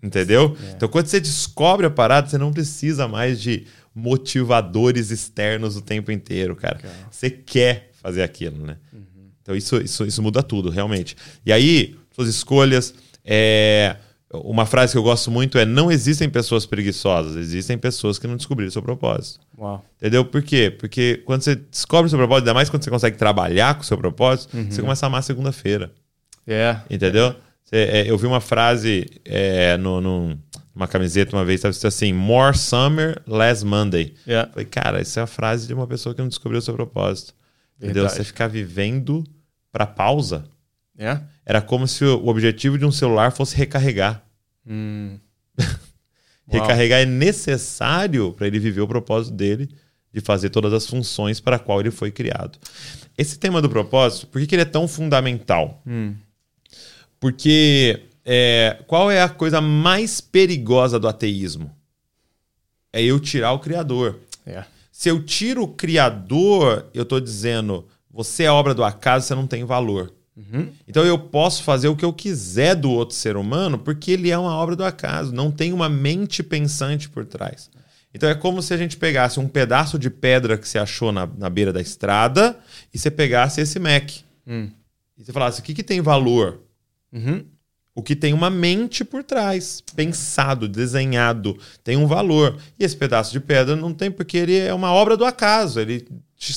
É. 0.05 0.07
Entendeu? 0.07 0.57
Então, 0.77 0.89
quando 0.89 1.07
você 1.07 1.19
descobre 1.19 1.87
a 1.87 1.91
parada, 1.91 2.29
você 2.29 2.37
não 2.37 2.53
precisa 2.53 3.09
mais 3.09 3.41
de 3.41 3.67
motivadores 3.95 5.11
externos 5.11 5.77
o 5.77 5.81
tempo 5.81 6.13
inteiro, 6.13 6.55
cara. 6.55 6.79
Você 7.11 7.31
quer 7.31 7.91
fazer 8.03 8.23
aquilo, 8.23 8.67
né? 8.67 8.77
Uhum. 8.93 9.01
Então 9.41 9.55
isso, 9.55 9.77
isso, 9.77 10.05
isso 10.05 10.23
muda 10.23 10.43
tudo, 10.43 10.69
realmente. 10.69 11.17
E 11.45 11.53
aí, 11.53 11.97
suas 12.15 12.29
escolhas. 12.29 12.95
É... 13.25 13.97
Uma 14.33 14.67
frase 14.67 14.93
que 14.93 14.99
eu 14.99 15.03
gosto 15.03 15.31
muito 15.31 15.57
é: 15.59 15.65
não 15.65 15.93
existem 15.93 16.29
pessoas 16.29 16.67
preguiçosas, 16.67 17.37
existem 17.37 17.79
pessoas 17.79 18.19
que 18.19 18.27
não 18.27 18.37
descobriram 18.37 18.71
seu 18.71 18.83
propósito. 18.83 19.39
Uau. 19.57 19.85
Entendeu? 19.97 20.25
Por 20.25 20.43
quê? 20.43 20.75
Porque 20.77 21.23
quando 21.25 21.43
você 21.43 21.55
descobre 21.55 22.07
o 22.07 22.11
seu 22.11 22.19
propósito, 22.19 22.43
ainda 22.43 22.55
mais 22.55 22.69
quando 22.69 22.83
você 22.83 22.91
consegue 22.91 23.17
trabalhar 23.17 23.77
com 23.77 23.83
o 23.83 23.85
seu 23.85 23.97
propósito, 23.97 24.57
uhum. 24.57 24.69
você 24.69 24.83
começa 24.83 25.07
a 25.07 25.09
amar 25.09 25.23
segunda-feira. 25.23 25.93
É. 26.47 26.79
Entendeu? 26.91 27.31
Você, 27.31 27.37
é, 27.77 28.11
eu 28.11 28.17
vi 28.17 28.27
uma 28.27 28.41
frase 28.41 29.07
é, 29.25 29.77
no, 29.77 30.01
no, 30.01 30.39
uma 30.75 30.89
camiseta 30.89 31.37
uma 31.37 31.45
vez, 31.45 31.59
estava 31.59 31.73
escrito 31.73 31.89
assim: 31.89 32.13
More 32.13 32.57
Summer, 32.57 33.23
Less 33.27 33.65
Monday. 33.65 34.15
Yeah. 34.27 34.51
Falei, 34.51 34.67
cara, 34.67 35.01
isso 35.01 35.19
é 35.19 35.23
a 35.23 35.27
frase 35.27 35.67
de 35.67 35.75
uma 35.75 35.87
pessoa 35.87 36.15
que 36.15 36.21
não 36.21 36.29
descobriu 36.29 36.59
o 36.59 36.63
seu 36.63 36.75
propósito. 36.75 37.35
Verdade. 37.79 37.99
Entendeu? 37.99 38.09
Você 38.09 38.25
ficar 38.25 38.49
vivendo 38.49 39.25
para 39.73 39.87
pausa. 39.87 40.45
Yeah. 40.99 41.27
Era 41.45 41.61
como 41.61 41.87
se 41.89 42.05
o 42.05 42.27
objetivo 42.29 42.79
de 42.79 42.85
um 42.85 42.93
celular 42.93 43.33
fosse 43.33 43.57
recarregar. 43.57 44.23
Hum. 44.67 45.19
recarregar 46.49 47.01
é 47.01 47.07
necessário 47.07 48.33
para 48.33 48.47
ele 48.47 48.59
viver 48.59 48.81
o 48.81 48.89
propósito 48.89 49.35
dele 49.35 49.69
de 50.13 50.21
fazer 50.21 50.51
todas 50.51 50.73
as 50.73 50.87
funções 50.87 51.41
para 51.41 51.57
a 51.57 51.59
qual 51.59 51.81
ele 51.81 51.91
foi 51.91 52.13
criado. 52.13 52.57
Esse 53.19 53.37
tema 53.37 53.61
do 53.61 53.69
propósito, 53.69 54.29
por 54.29 54.41
que, 54.41 54.47
que 54.47 54.55
ele 54.55 54.63
é 54.63 54.67
tão 54.67 54.87
fundamental? 54.87 55.83
Hum. 55.85 56.15
Porque 57.25 58.03
é, 58.23 58.83
qual 58.87 59.11
é 59.11 59.23
a 59.23 59.31
coisa 59.31 59.59
mais 59.59 60.21
perigosa 60.21 61.01
do 61.01 61.09
ateísmo? 61.09 61.75
É 62.93 63.03
eu 63.03 63.19
tirar 63.19 63.53
o 63.53 63.61
Criador. 63.61 64.19
É. 64.45 64.63
Se 64.93 65.09
eu 65.09 65.23
tiro 65.23 65.63
o 65.63 65.69
Criador, 65.69 66.85
eu 66.93 67.03
estou 67.03 67.19
dizendo, 67.19 67.89
você 68.11 68.43
é 68.43 68.51
obra 68.51 68.75
do 68.75 68.85
acaso, 68.85 69.27
você 69.27 69.35
não 69.35 69.47
tem 69.47 69.65
valor. 69.65 70.13
Uhum. 70.37 70.69
Então 70.87 71.03
eu 71.03 71.19
posso 71.19 71.63
fazer 71.63 71.89
o 71.89 71.97
que 71.97 72.05
eu 72.05 72.13
quiser 72.13 72.75
do 72.75 72.91
outro 72.91 73.17
ser 73.17 73.39
humano, 73.39 73.79
porque 73.79 74.11
ele 74.11 74.31
é 74.31 74.37
uma 74.37 74.55
obra 74.55 74.77
do 74.77 74.85
acaso, 74.85 75.33
não 75.33 75.51
tem 75.51 75.73
uma 75.73 75.89
mente 75.89 76.43
pensante 76.43 77.09
por 77.09 77.25
trás. 77.25 77.71
Então 78.13 78.29
é 78.29 78.35
como 78.35 78.61
se 78.61 78.75
a 78.75 78.77
gente 78.77 78.99
pegasse 78.99 79.41
um 79.41 79.49
pedaço 79.49 79.99
de 79.99 80.11
pedra 80.11 80.59
que 80.59 80.69
você 80.69 80.77
achou 80.79 81.11
na, 81.11 81.27
na 81.27 81.49
beira 81.49 81.73
da 81.73 81.81
estrada 81.81 82.55
e 82.93 82.99
você 82.99 83.11
pegasse 83.11 83.63
esse 83.63 83.79
Mac. 83.79 84.11
Hum. 84.47 84.69
E 85.17 85.25
você 85.25 85.33
falasse: 85.33 85.61
o 85.61 85.63
que, 85.63 85.73
que 85.73 85.83
tem 85.83 86.03
valor? 86.03 86.64
Uhum. 87.15 87.45
O 87.95 88.03
que 88.03 88.17
tem 88.17 88.33
uma 88.33 88.51
mente 88.51 89.05
por 89.05 89.23
trás, 89.23 89.81
pensado, 89.95 90.69
desenhado, 90.69 91.57
tem 91.85 91.97
um 91.97 92.09
valor. 92.09 92.59
E 92.77 92.85
esse 92.85 92.97
pedaço 92.97 93.31
de 93.31 93.39
pedra 93.39 93.77
não 93.77 93.95
tem, 93.95 94.11
porque 94.11 94.37
ele 94.37 94.57
é 94.57 94.75
uma 94.75 94.93
obra 94.93 95.17
do 95.17 95.25
acaso. 95.25 95.79
Ele 95.79 96.05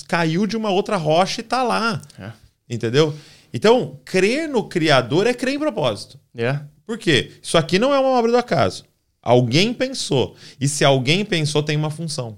caiu 0.08 0.48
de 0.48 0.58
uma 0.58 0.72
outra 0.72 0.98
rocha 0.98 1.42
e 1.42 1.44
está 1.44 1.62
lá. 1.62 2.02
É. 2.18 2.32
Entendeu? 2.68 3.16
Então, 3.54 4.00
crer 4.04 4.50
no 4.50 4.68
Criador 4.68 5.28
é 5.28 5.34
crer 5.34 5.54
em 5.54 5.60
propósito. 5.60 6.20
É. 6.36 6.60
Por 6.86 6.98
quê? 6.98 7.34
Isso 7.42 7.58
aqui 7.58 7.78
não 7.78 7.94
é 7.94 8.00
uma 8.00 8.10
obra 8.10 8.32
do 8.32 8.38
acaso. 8.38 8.84
Alguém 9.22 9.74
pensou. 9.74 10.36
E 10.60 10.68
se 10.68 10.84
alguém 10.84 11.24
pensou, 11.24 11.62
tem 11.62 11.78
uma 11.78 11.92
função. 11.92 12.38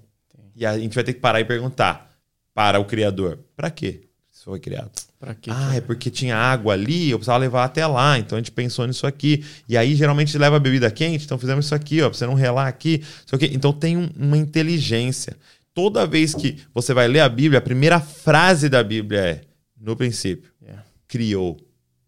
E 0.56 0.66
a 0.66 0.78
gente 0.78 0.94
vai 0.94 1.06
ter 1.06 1.14
que 1.14 1.22
parar 1.22 1.40
e 1.40 1.46
perguntar 1.46 2.12
para 2.54 2.80
o 2.80 2.86
Criador: 2.86 3.40
para 3.56 3.72
quê 3.72 4.10
isso 4.40 4.46
foi 4.46 4.60
criado? 4.60 4.92
Para 5.20 5.36
quê? 5.36 5.50
Ah, 5.54 5.76
é 5.76 5.82
porque 5.82 6.10
tinha 6.10 6.38
água 6.38 6.74
ali, 6.74 7.10
eu 7.10 7.18
precisava 7.20 7.40
levar 7.40 7.66
até 7.66 7.86
lá. 7.86 8.18
Então 8.18 8.38
a 8.38 8.40
gente 8.40 8.54
pensou 8.54 8.88
nisso 8.88 9.06
aqui. 9.06 9.44
E 9.68 9.76
aí 9.76 9.94
geralmente 9.94 10.38
leva 10.38 10.56
a 10.56 10.60
bebida 10.60 10.90
quente, 10.90 11.26
então 11.26 11.38
fizemos 11.38 11.66
isso 11.66 11.76
aqui, 11.76 12.02
ó, 12.02 12.10
para 12.10 12.18
você 12.18 12.26
não 12.26 12.36
relar 12.36 12.68
aqui. 12.68 13.04
Então 13.52 13.74
tem 13.74 13.98
um, 13.98 14.10
uma 14.16 14.38
inteligência. 14.38 15.36
Toda 15.74 16.08
vez 16.08 16.34
que 16.34 16.60
você 16.74 16.94
vai 16.94 17.10
ler 17.10 17.20
a 17.20 17.28
Bíblia, 17.28 17.60
a 17.60 17.62
primeira 17.62 18.00
frase 18.00 18.70
da 18.70 18.82
Bíblia 18.82 19.20
é: 19.20 19.42
no 19.78 19.94
princípio, 19.94 20.52
yeah. 20.62 20.86
criou 21.06 21.58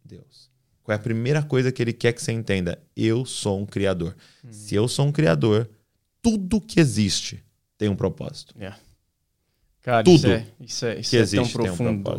Deus. 0.06 0.50
Qual 0.82 0.94
é 0.94 0.96
a 0.96 1.02
primeira 1.02 1.44
coisa 1.44 1.70
que 1.70 1.82
ele 1.82 1.94
quer 1.94 2.14
que 2.14 2.22
você 2.22 2.32
entenda? 2.32 2.82
Eu 2.96 3.26
sou 3.26 3.60
um 3.60 3.66
criador. 3.66 4.16
Hum. 4.44 4.48
Se 4.52 4.74
eu 4.74 4.88
sou 4.88 5.06
um 5.06 5.12
criador, 5.12 5.70
tudo 6.22 6.62
que 6.62 6.80
existe 6.80 7.44
tem 7.78 7.90
um 7.90 7.96
propósito. 7.96 8.56
Yeah. 8.58 8.78
Cara, 9.82 10.04
Tudo 10.04 10.16
isso 10.16 10.28
é, 10.28 10.46
isso 10.60 10.86
é, 10.86 11.00
isso 11.00 11.10
que 11.10 11.18
é 11.18 11.20
existe 11.20 11.54
tão 11.54 11.64
profundo. 11.64 12.12
Um 12.12 12.18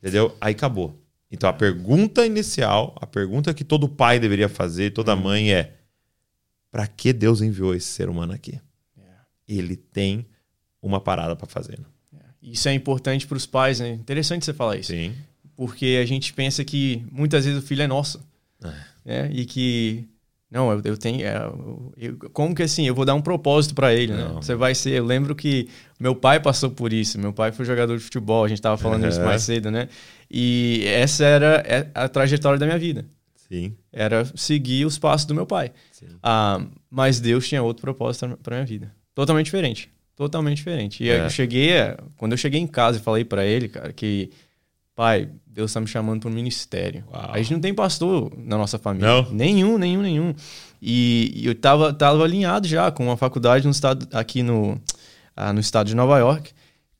entendeu? 0.00 0.36
Aí 0.40 0.52
acabou. 0.52 0.98
Então 1.30 1.48
a 1.48 1.52
pergunta 1.52 2.26
inicial, 2.26 2.96
a 3.00 3.06
pergunta 3.06 3.54
que 3.54 3.62
todo 3.62 3.88
pai 3.88 4.18
deveria 4.18 4.48
fazer, 4.48 4.90
toda 4.90 5.14
hum. 5.14 5.20
mãe 5.20 5.52
é: 5.52 5.74
para 6.70 6.86
que 6.86 7.12
Deus 7.12 7.40
enviou 7.40 7.74
esse 7.74 7.86
ser 7.86 8.08
humano 8.08 8.32
aqui? 8.32 8.60
Yeah. 8.96 9.26
Ele 9.46 9.76
tem 9.76 10.26
uma 10.82 11.00
parada 11.00 11.36
para 11.36 11.46
fazer. 11.46 11.78
Né? 11.78 11.86
Yeah. 12.12 12.34
Isso 12.42 12.68
é 12.68 12.74
importante 12.74 13.26
para 13.26 13.36
os 13.36 13.46
pais, 13.46 13.80
né? 13.80 13.90
Interessante 13.90 14.44
você 14.44 14.52
falar 14.52 14.76
isso. 14.76 14.92
Sim. 14.92 15.14
Porque 15.54 15.98
a 16.02 16.06
gente 16.06 16.32
pensa 16.32 16.64
que 16.64 17.04
muitas 17.12 17.44
vezes 17.44 17.62
o 17.62 17.66
filho 17.66 17.82
é 17.82 17.86
nosso. 17.86 18.20
É. 18.64 18.74
Né? 19.04 19.30
E 19.32 19.44
que 19.44 20.08
não, 20.50 20.72
eu, 20.72 20.80
eu 20.84 20.96
tenho. 20.96 21.24
É, 21.24 21.36
eu, 21.96 22.16
como 22.32 22.54
que 22.54 22.62
assim? 22.62 22.84
Eu 22.84 22.94
vou 22.94 23.04
dar 23.04 23.14
um 23.14 23.22
propósito 23.22 23.72
para 23.72 23.94
ele, 23.94 24.12
né? 24.12 24.32
Você 24.34 24.56
vai 24.56 24.74
ser. 24.74 24.94
Eu 24.94 25.04
lembro 25.04 25.34
que 25.34 25.68
meu 25.98 26.14
pai 26.14 26.40
passou 26.40 26.70
por 26.70 26.92
isso. 26.92 27.20
Meu 27.20 27.32
pai 27.32 27.52
foi 27.52 27.64
jogador 27.64 27.96
de 27.96 28.02
futebol. 28.02 28.44
A 28.44 28.48
gente 28.48 28.58
estava 28.58 28.76
falando 28.76 29.06
isso 29.06 29.20
mais 29.20 29.42
cedo, 29.42 29.70
né? 29.70 29.88
E 30.28 30.82
essa 30.86 31.24
era 31.24 31.62
é, 31.64 31.88
a 31.94 32.08
trajetória 32.08 32.58
da 32.58 32.66
minha 32.66 32.78
vida. 32.78 33.06
Sim. 33.48 33.74
Era 33.92 34.24
seguir 34.34 34.84
os 34.84 34.98
passos 34.98 35.24
do 35.24 35.34
meu 35.34 35.46
pai. 35.46 35.70
Sim. 35.92 36.06
Ah, 36.20 36.60
mas 36.90 37.20
Deus 37.20 37.46
tinha 37.48 37.62
outro 37.62 37.82
propósito 37.82 38.36
para 38.42 38.56
minha 38.56 38.66
vida. 38.66 38.92
Totalmente 39.14 39.46
diferente. 39.46 39.88
Totalmente 40.16 40.56
diferente. 40.56 41.04
E 41.04 41.10
é. 41.10 41.24
eu 41.24 41.30
cheguei. 41.30 41.70
Quando 42.16 42.32
eu 42.32 42.38
cheguei 42.38 42.60
em 42.60 42.66
casa 42.66 42.98
e 42.98 43.00
falei 43.00 43.24
para 43.24 43.44
ele, 43.46 43.68
cara, 43.68 43.92
que 43.92 44.30
pai, 45.00 45.30
Deus 45.46 45.70
está 45.70 45.80
me 45.80 45.86
chamando 45.86 46.20
para 46.20 46.28
o 46.28 46.32
ministério. 46.32 47.04
Uau. 47.10 47.30
A 47.32 47.38
gente 47.38 47.54
não 47.54 47.60
tem 47.60 47.72
pastor 47.72 48.30
na 48.36 48.58
nossa 48.58 48.78
família. 48.78 49.08
Não? 49.08 49.32
Nenhum, 49.32 49.78
nenhum, 49.78 50.02
nenhum. 50.02 50.34
E, 50.80 51.32
e 51.34 51.46
eu 51.46 51.54
tava, 51.54 51.90
tava 51.94 52.22
alinhado 52.22 52.68
já 52.68 52.90
com 52.90 53.04
uma 53.04 53.16
faculdade 53.16 53.64
no 53.64 53.70
estado, 53.70 54.06
aqui 54.12 54.42
no, 54.42 54.78
ah, 55.34 55.54
no 55.54 55.60
estado 55.60 55.86
de 55.86 55.96
Nova 55.96 56.18
York, 56.18 56.50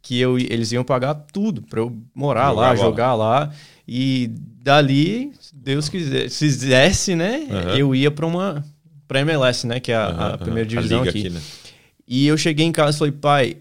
que 0.00 0.19
eu, 0.19 0.38
eles 0.38 0.73
iam 0.73 0.83
pagar 0.83 1.12
tudo 1.30 1.61
para 1.61 1.80
eu 1.80 1.95
morar 2.14 2.49
jogar 2.49 2.61
lá, 2.62 2.75
jogar 2.75 3.14
lá. 3.14 3.52
E 3.87 4.30
dali, 4.62 5.35
Deus 5.52 5.90
quisesse, 5.90 6.38
quisesse 6.38 7.14
né, 7.14 7.49
uhum. 7.50 7.76
eu 7.76 7.95
ia 7.95 8.11
para 8.11 8.25
uma 8.25 8.64
para 9.07 9.21
MLS, 9.21 9.66
né, 9.66 9.78
que 9.78 9.92
é 9.92 9.97
a, 9.97 10.09
uhum, 10.09 10.21
a 10.21 10.38
primeira 10.38 10.66
divisão 10.66 11.00
a 11.00 11.02
aqui. 11.02 11.19
aqui 11.26 11.30
né? 11.30 11.40
E 12.09 12.26
eu 12.26 12.38
cheguei 12.38 12.64
em 12.64 12.73
casa 12.73 12.97
e 12.97 12.99
falei, 12.99 13.12
pai, 13.12 13.57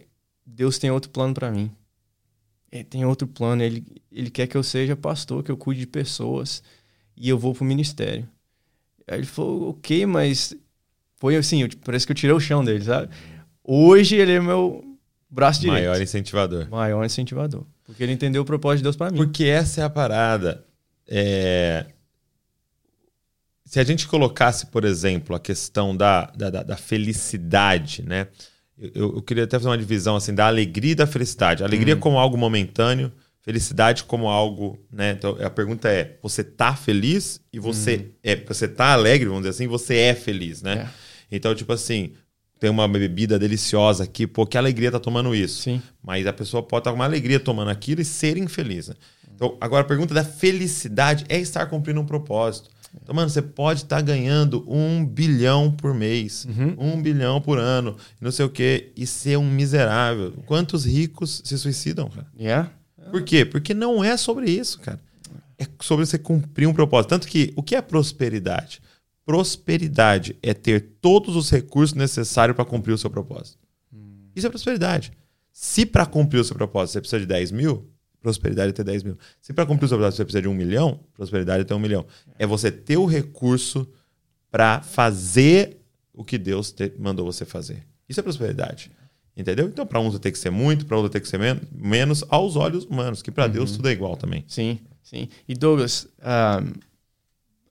Deus 0.46 0.78
tem 0.78 0.90
outro 0.90 1.10
plano 1.10 1.34
para 1.34 1.52
mim 1.52 1.70
ele 2.72 2.84
tem 2.84 3.06
outro 3.06 3.28
plano, 3.28 3.64
ele, 3.64 3.84
ele 4.12 4.30
quer 4.30 4.48
que 4.48 4.56
eu 4.56 4.64
seja 4.64 4.96
pastor, 4.96 5.44
que 5.44 5.52
eu 5.52 5.58
cuide 5.58 5.82
de 5.82 5.88
pessoas 5.88 6.64
e 7.16 7.28
eu 7.28 7.38
vou 7.38 7.54
pro 7.54 7.66
ministério. 7.66 8.28
Aí 9.08 9.20
ele 9.20 9.26
falou, 9.26 9.72
ok, 9.72 10.06
mas 10.06 10.56
foi 11.18 11.36
assim, 11.36 11.64
eu, 11.64 11.70
parece 11.84 12.06
que 12.06 12.12
eu 12.12 12.16
tirei 12.16 12.36
o 12.36 12.40
chão 12.40 12.64
dele, 12.64 12.84
sabe? 12.84 13.14
Hoje 13.64 14.16
ele 14.16 14.34
é 14.34 14.40
meu 14.40 14.84
braço 15.30 15.62
direito. 15.62 15.86
Maior 15.86 16.02
incentivador. 16.02 16.70
Maior 16.70 17.06
incentivador. 17.06 17.66
Porque 17.86 18.04
ele 18.04 18.14
entendeu 18.14 18.44
o 18.44 18.46
propósito 18.46 18.80
de 18.80 18.84
Deus 18.84 18.96
para 18.96 19.12
mim. 19.12 19.18
Porque 19.18 19.46
essa 19.46 19.82
é 19.82 19.84
a 19.84 19.90
parada. 19.90 20.64
É... 21.08 21.88
Se 23.66 23.80
a 23.80 23.84
gente 23.84 24.08
colocasse, 24.08 24.68
por 24.68 24.84
exemplo, 24.86 25.36
a 25.36 25.40
questão 25.40 25.96
da, 25.96 26.26
da, 26.36 26.50
da 26.50 26.78
felicidade, 26.78 28.04
né? 28.04 28.28
Eu, 28.80 29.16
eu, 29.16 29.22
queria 29.22 29.44
até 29.44 29.58
fazer 29.58 29.70
uma 29.70 29.78
divisão 29.78 30.16
assim 30.16 30.34
da 30.34 30.48
alegria 30.48 30.94
e 30.94 30.96
da 30.96 31.08
felicidade. 31.08 31.64
Alegria 31.64 31.96
hum. 31.96 32.00
como 32.00 32.18
algo 32.18 32.38
momentâneo, 32.38 33.12
felicidade 33.42 34.04
como 34.06 34.28
algo, 34.28 34.80
né? 34.92 35.12
Então 35.12 35.38
a 35.42 35.50
pergunta 35.50 35.90
é: 35.90 36.18
você 36.22 36.44
tá 36.44 36.76
feliz 36.76 37.42
e 37.52 37.60
você 37.60 37.98
hum. 37.98 38.12
é, 38.24 38.36
você 38.36 38.68
tá 38.68 38.94
alegre, 38.94 39.28
vamos 39.28 39.44
dizer 39.44 39.52
assim, 39.52 39.68
você 39.68 39.96
é 39.96 40.16
feliz, 40.16 40.62
né? 40.62 40.90
É. 41.32 41.36
Então 41.36 41.54
tipo 41.54 41.74
assim, 41.74 42.14
tem 42.60 42.70
uma 42.70 42.88
bebida 42.88 43.40
deliciosa 43.40 44.04
aqui, 44.04 44.28
pô, 44.28 44.46
que 44.46 44.58
alegria 44.58 44.92
tá 44.92 45.00
tomando 45.00 45.34
isso. 45.34 45.62
Sim. 45.62 45.82
Mas 46.04 46.28
a 46.28 46.34
pessoa 46.34 46.62
pode 46.62 46.82
estar 46.82 46.92
com 46.92 46.98
uma 46.98 47.06
alegria 47.06 47.40
tomando 47.40 47.72
aquilo 47.72 48.02
e 48.02 48.06
ser 48.06 48.38
infeliz. 48.38 48.90
Né? 48.90 48.96
Então, 49.34 49.58
agora 49.62 49.84
a 49.84 49.88
pergunta 49.88 50.14
da 50.14 50.24
felicidade 50.26 51.26
é 51.30 51.40
estar 51.40 51.66
cumprindo 51.68 52.02
um 52.02 52.06
propósito. 52.06 52.70
Então, 53.02 53.14
mano, 53.14 53.30
você 53.30 53.42
pode 53.42 53.84
estar 53.84 53.98
tá 53.98 54.02
ganhando 54.02 54.66
um 54.68 55.06
bilhão 55.06 55.72
por 55.72 55.94
mês, 55.94 56.46
uhum. 56.46 56.76
um 56.78 57.02
bilhão 57.02 57.40
por 57.42 57.58
ano, 57.58 57.96
não 58.20 58.32
sei 58.32 58.46
o 58.46 58.50
quê, 58.50 58.92
e 58.96 59.06
ser 59.06 59.38
um 59.38 59.50
miserável. 59.50 60.34
Quantos 60.46 60.86
ricos 60.86 61.42
se 61.44 61.58
suicidam, 61.58 62.10
cara? 62.10 62.28
Yeah. 62.38 62.72
Por 63.12 63.24
quê? 63.24 63.46
Porque 63.46 63.74
não 63.74 64.04
é 64.04 64.18
sobre 64.18 64.50
isso, 64.50 64.80
cara. 64.80 65.00
É 65.58 65.68
sobre 65.82 66.06
você 66.06 66.18
cumprir 66.18 66.68
um 66.68 66.74
propósito. 66.74 67.10
Tanto 67.10 67.28
que, 67.28 67.54
o 67.56 67.64
que 67.64 67.76
é 67.76 67.82
prosperidade? 67.82 68.82
Prosperidade 69.26 70.36
é 70.42 70.54
ter 70.54 70.96
todos 71.02 71.36
os 71.36 71.50
recursos 71.50 71.96
necessários 71.96 72.56
para 72.56 72.66
cumprir 72.66 72.94
o 72.94 72.98
seu 72.98 73.10
propósito. 73.10 73.60
Hum. 73.94 74.30
Isso 74.36 74.48
é 74.48 74.50
prosperidade. 74.50 75.12
Se 75.52 75.86
para 75.86 76.06
cumprir 76.06 76.40
o 76.40 76.44
seu 76.44 76.56
propósito 76.56 76.94
você 76.94 77.02
precisa 77.02 77.20
de 77.20 77.26
10 77.26 77.52
mil, 77.52 77.90
prosperidade 78.22 78.70
é 78.70 78.74
ter 78.74 78.84
10 78.84 79.04
mil. 79.04 79.18
Se 79.42 79.54
para 79.54 79.66
cumprir 79.66 79.86
o 79.86 79.90
seu 79.90 79.98
propósito 79.98 80.18
você 80.18 80.26
precisa 80.26 80.42
de 80.42 80.48
um 80.48 80.54
milhão, 80.54 81.00
prosperidade 81.14 81.62
é 81.62 81.64
ter 81.64 81.74
um 81.74 81.80
milhão. 81.80 82.06
É 82.38 82.46
você 82.46 82.72
ter 82.72 82.98
o 82.98 83.06
recurso 83.06 83.88
para 84.52 84.82
fazer 84.82 85.78
o 86.14 86.24
que 86.24 86.38
Deus 86.38 86.72
te 86.72 86.92
mandou 87.00 87.26
você 87.26 87.46
fazer. 87.46 87.86
Isso 88.08 88.20
é 88.20 88.24
prosperidade. 88.24 88.92
Entendeu? 89.38 89.68
Então, 89.68 89.86
para 89.86 90.02
uns 90.02 90.20
tem 90.20 90.32
que 90.32 90.38
ser 90.38 90.50
muito, 90.50 90.86
para 90.86 90.98
outros 90.98 91.14
tem 91.14 91.22
que 91.22 91.28
ser 91.30 91.38
men 91.38 91.62
menos, 91.72 92.26
aos 92.28 92.58
olhos 92.58 92.84
humanos, 92.84 93.22
que 93.22 93.32
para 93.32 93.46
uhum. 93.46 93.52
Deus 93.52 93.72
tudo 93.72 93.88
é 93.88 93.92
igual 93.94 94.18
também. 94.18 94.44
Sim, 94.48 94.80
sim. 95.02 95.30
E 95.48 95.54
Douglas, 95.54 96.04
uh, 96.20 96.78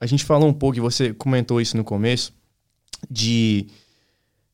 a 0.00 0.06
gente 0.06 0.24
falou 0.24 0.48
um 0.48 0.52
pouco, 0.52 0.78
e 0.78 0.80
você 0.80 1.12
comentou 1.12 1.60
isso 1.60 1.76
no 1.76 1.84
começo, 1.84 2.32
de, 3.10 3.66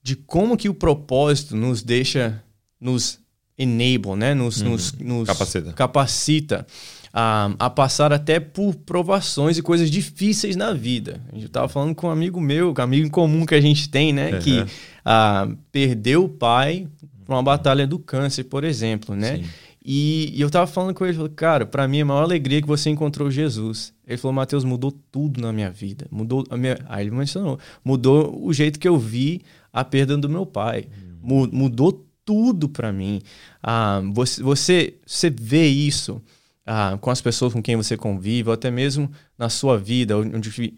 de 0.02 0.16
como 0.16 0.56
que 0.56 0.68
o 0.68 0.74
propósito 0.74 1.54
nos 1.54 1.82
deixa, 1.82 2.42
nos 2.80 3.20
enable, 3.56 4.16
né? 4.16 4.34
Nos, 4.34 4.60
uhum. 4.60 4.70
nos, 4.70 4.92
nos 4.92 5.26
capacita, 5.28 5.72
capacita 5.72 6.66
a, 7.12 7.50
a, 7.58 7.70
passar 7.70 8.12
até 8.12 8.40
por 8.40 8.74
provações 8.74 9.56
e 9.56 9.62
coisas 9.62 9.90
difíceis 9.90 10.56
na 10.56 10.72
vida. 10.72 11.20
A 11.30 11.34
gente 11.36 11.46
estava 11.46 11.68
falando 11.68 11.94
com 11.94 12.08
um 12.08 12.10
amigo 12.10 12.40
meu, 12.40 12.74
um 12.76 12.82
amigo 12.82 13.06
em 13.06 13.10
comum 13.10 13.46
que 13.46 13.54
a 13.54 13.60
gente 13.60 13.88
tem, 13.88 14.12
né? 14.12 14.32
Uhum. 14.32 14.40
Que 14.40 14.60
uh, 14.60 15.56
perdeu 15.70 16.24
o 16.24 16.28
pai 16.28 16.88
para 17.24 17.36
uma 17.36 17.42
batalha 17.42 17.86
do 17.86 17.98
câncer, 17.98 18.44
por 18.44 18.64
exemplo, 18.64 19.14
né? 19.14 19.42
E, 19.84 20.32
e, 20.34 20.40
eu 20.40 20.48
tava 20.48 20.66
falando 20.66 20.94
com 20.94 21.04
ele, 21.04 21.14
falei, 21.14 21.32
cara, 21.36 21.66
para 21.66 21.86
mim 21.86 21.98
é 21.98 22.00
a 22.00 22.06
maior 22.06 22.22
alegria 22.22 22.60
que 22.62 22.66
você 22.66 22.88
encontrou 22.88 23.30
Jesus. 23.30 23.92
Ele 24.06 24.16
falou, 24.16 24.32
Mateus, 24.32 24.64
mudou 24.64 24.90
tudo 25.12 25.42
na 25.42 25.52
minha 25.52 25.70
vida. 25.70 26.06
Mudou 26.10 26.42
a 26.48 26.56
minha. 26.56 26.78
Aí 26.88 27.04
ele 27.04 27.14
mencionou, 27.14 27.58
mudou 27.84 28.42
o 28.42 28.50
jeito 28.52 28.78
que 28.78 28.88
eu 28.88 28.98
vi 28.98 29.42
a 29.70 29.84
perda 29.84 30.16
do 30.16 30.28
meu 30.28 30.46
pai. 30.46 30.86
Hum. 31.22 31.48
Mudou 31.52 32.03
tudo 32.24 32.68
para 32.68 32.92
mim. 32.92 33.20
Ah, 33.62 34.00
você, 34.12 34.42
você, 34.42 34.94
você 35.06 35.30
vê 35.30 35.66
isso 35.66 36.22
ah, 36.66 36.96
com 37.00 37.10
as 37.10 37.20
pessoas 37.20 37.52
com 37.52 37.62
quem 37.62 37.76
você 37.76 37.96
convive, 37.96 38.48
ou 38.48 38.54
até 38.54 38.70
mesmo 38.70 39.10
na 39.38 39.48
sua 39.48 39.78
vida, 39.78 40.16
onde, 40.16 40.74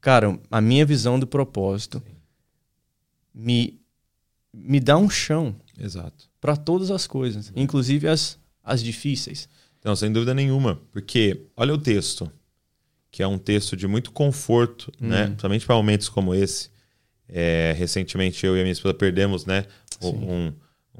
cara, 0.00 0.38
a 0.50 0.60
minha 0.60 0.84
visão 0.84 1.18
do 1.18 1.26
propósito 1.26 2.02
me, 3.32 3.80
me 4.52 4.80
dá 4.80 4.96
um 4.96 5.08
chão. 5.08 5.54
Exato. 5.78 6.28
Para 6.40 6.56
todas 6.56 6.90
as 6.90 7.06
coisas, 7.06 7.52
inclusive 7.54 8.08
as, 8.08 8.38
as 8.62 8.82
difíceis. 8.82 9.48
Não, 9.84 9.94
sem 9.94 10.12
dúvida 10.12 10.34
nenhuma. 10.34 10.80
Porque 10.90 11.46
olha 11.56 11.72
o 11.72 11.78
texto, 11.78 12.30
que 13.10 13.22
é 13.22 13.26
um 13.26 13.38
texto 13.38 13.76
de 13.76 13.86
muito 13.86 14.10
conforto, 14.10 14.92
né? 15.00 15.06
hum. 15.06 15.08
né? 15.08 15.26
Principalmente 15.26 15.66
para 15.66 15.76
momentos 15.76 16.08
como 16.08 16.34
esse. 16.34 16.70
É, 17.28 17.74
recentemente 17.76 18.44
eu 18.44 18.56
e 18.56 18.60
a 18.60 18.62
minha 18.62 18.72
esposa 18.72 18.94
perdemos, 18.94 19.44
né? 19.44 19.66
Um, 20.02 20.52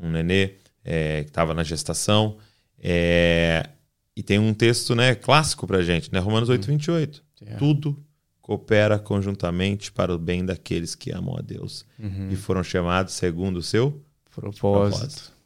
um 0.02 0.10
nenê 0.10 0.54
é, 0.84 1.24
que 1.24 1.30
estava 1.30 1.54
na 1.54 1.62
gestação. 1.62 2.38
É, 2.78 3.68
e 4.16 4.22
tem 4.22 4.38
um 4.38 4.52
texto 4.54 4.94
né, 4.94 5.14
clássico 5.14 5.66
para 5.66 5.82
gente, 5.82 6.12
né? 6.12 6.18
Romanos 6.18 6.48
8, 6.48 6.66
28. 6.66 7.24
Yeah. 7.40 7.58
Tudo 7.58 7.96
coopera 8.40 8.98
conjuntamente 8.98 9.92
para 9.92 10.14
o 10.14 10.18
bem 10.18 10.44
daqueles 10.44 10.94
que 10.94 11.12
amam 11.12 11.36
a 11.36 11.42
Deus 11.42 11.84
uhum. 11.98 12.30
e 12.30 12.36
foram 12.36 12.64
chamados 12.64 13.12
segundo 13.12 13.58
o 13.58 13.62
seu 13.62 14.02
propósito. 14.34 14.98
propósito. 15.00 15.38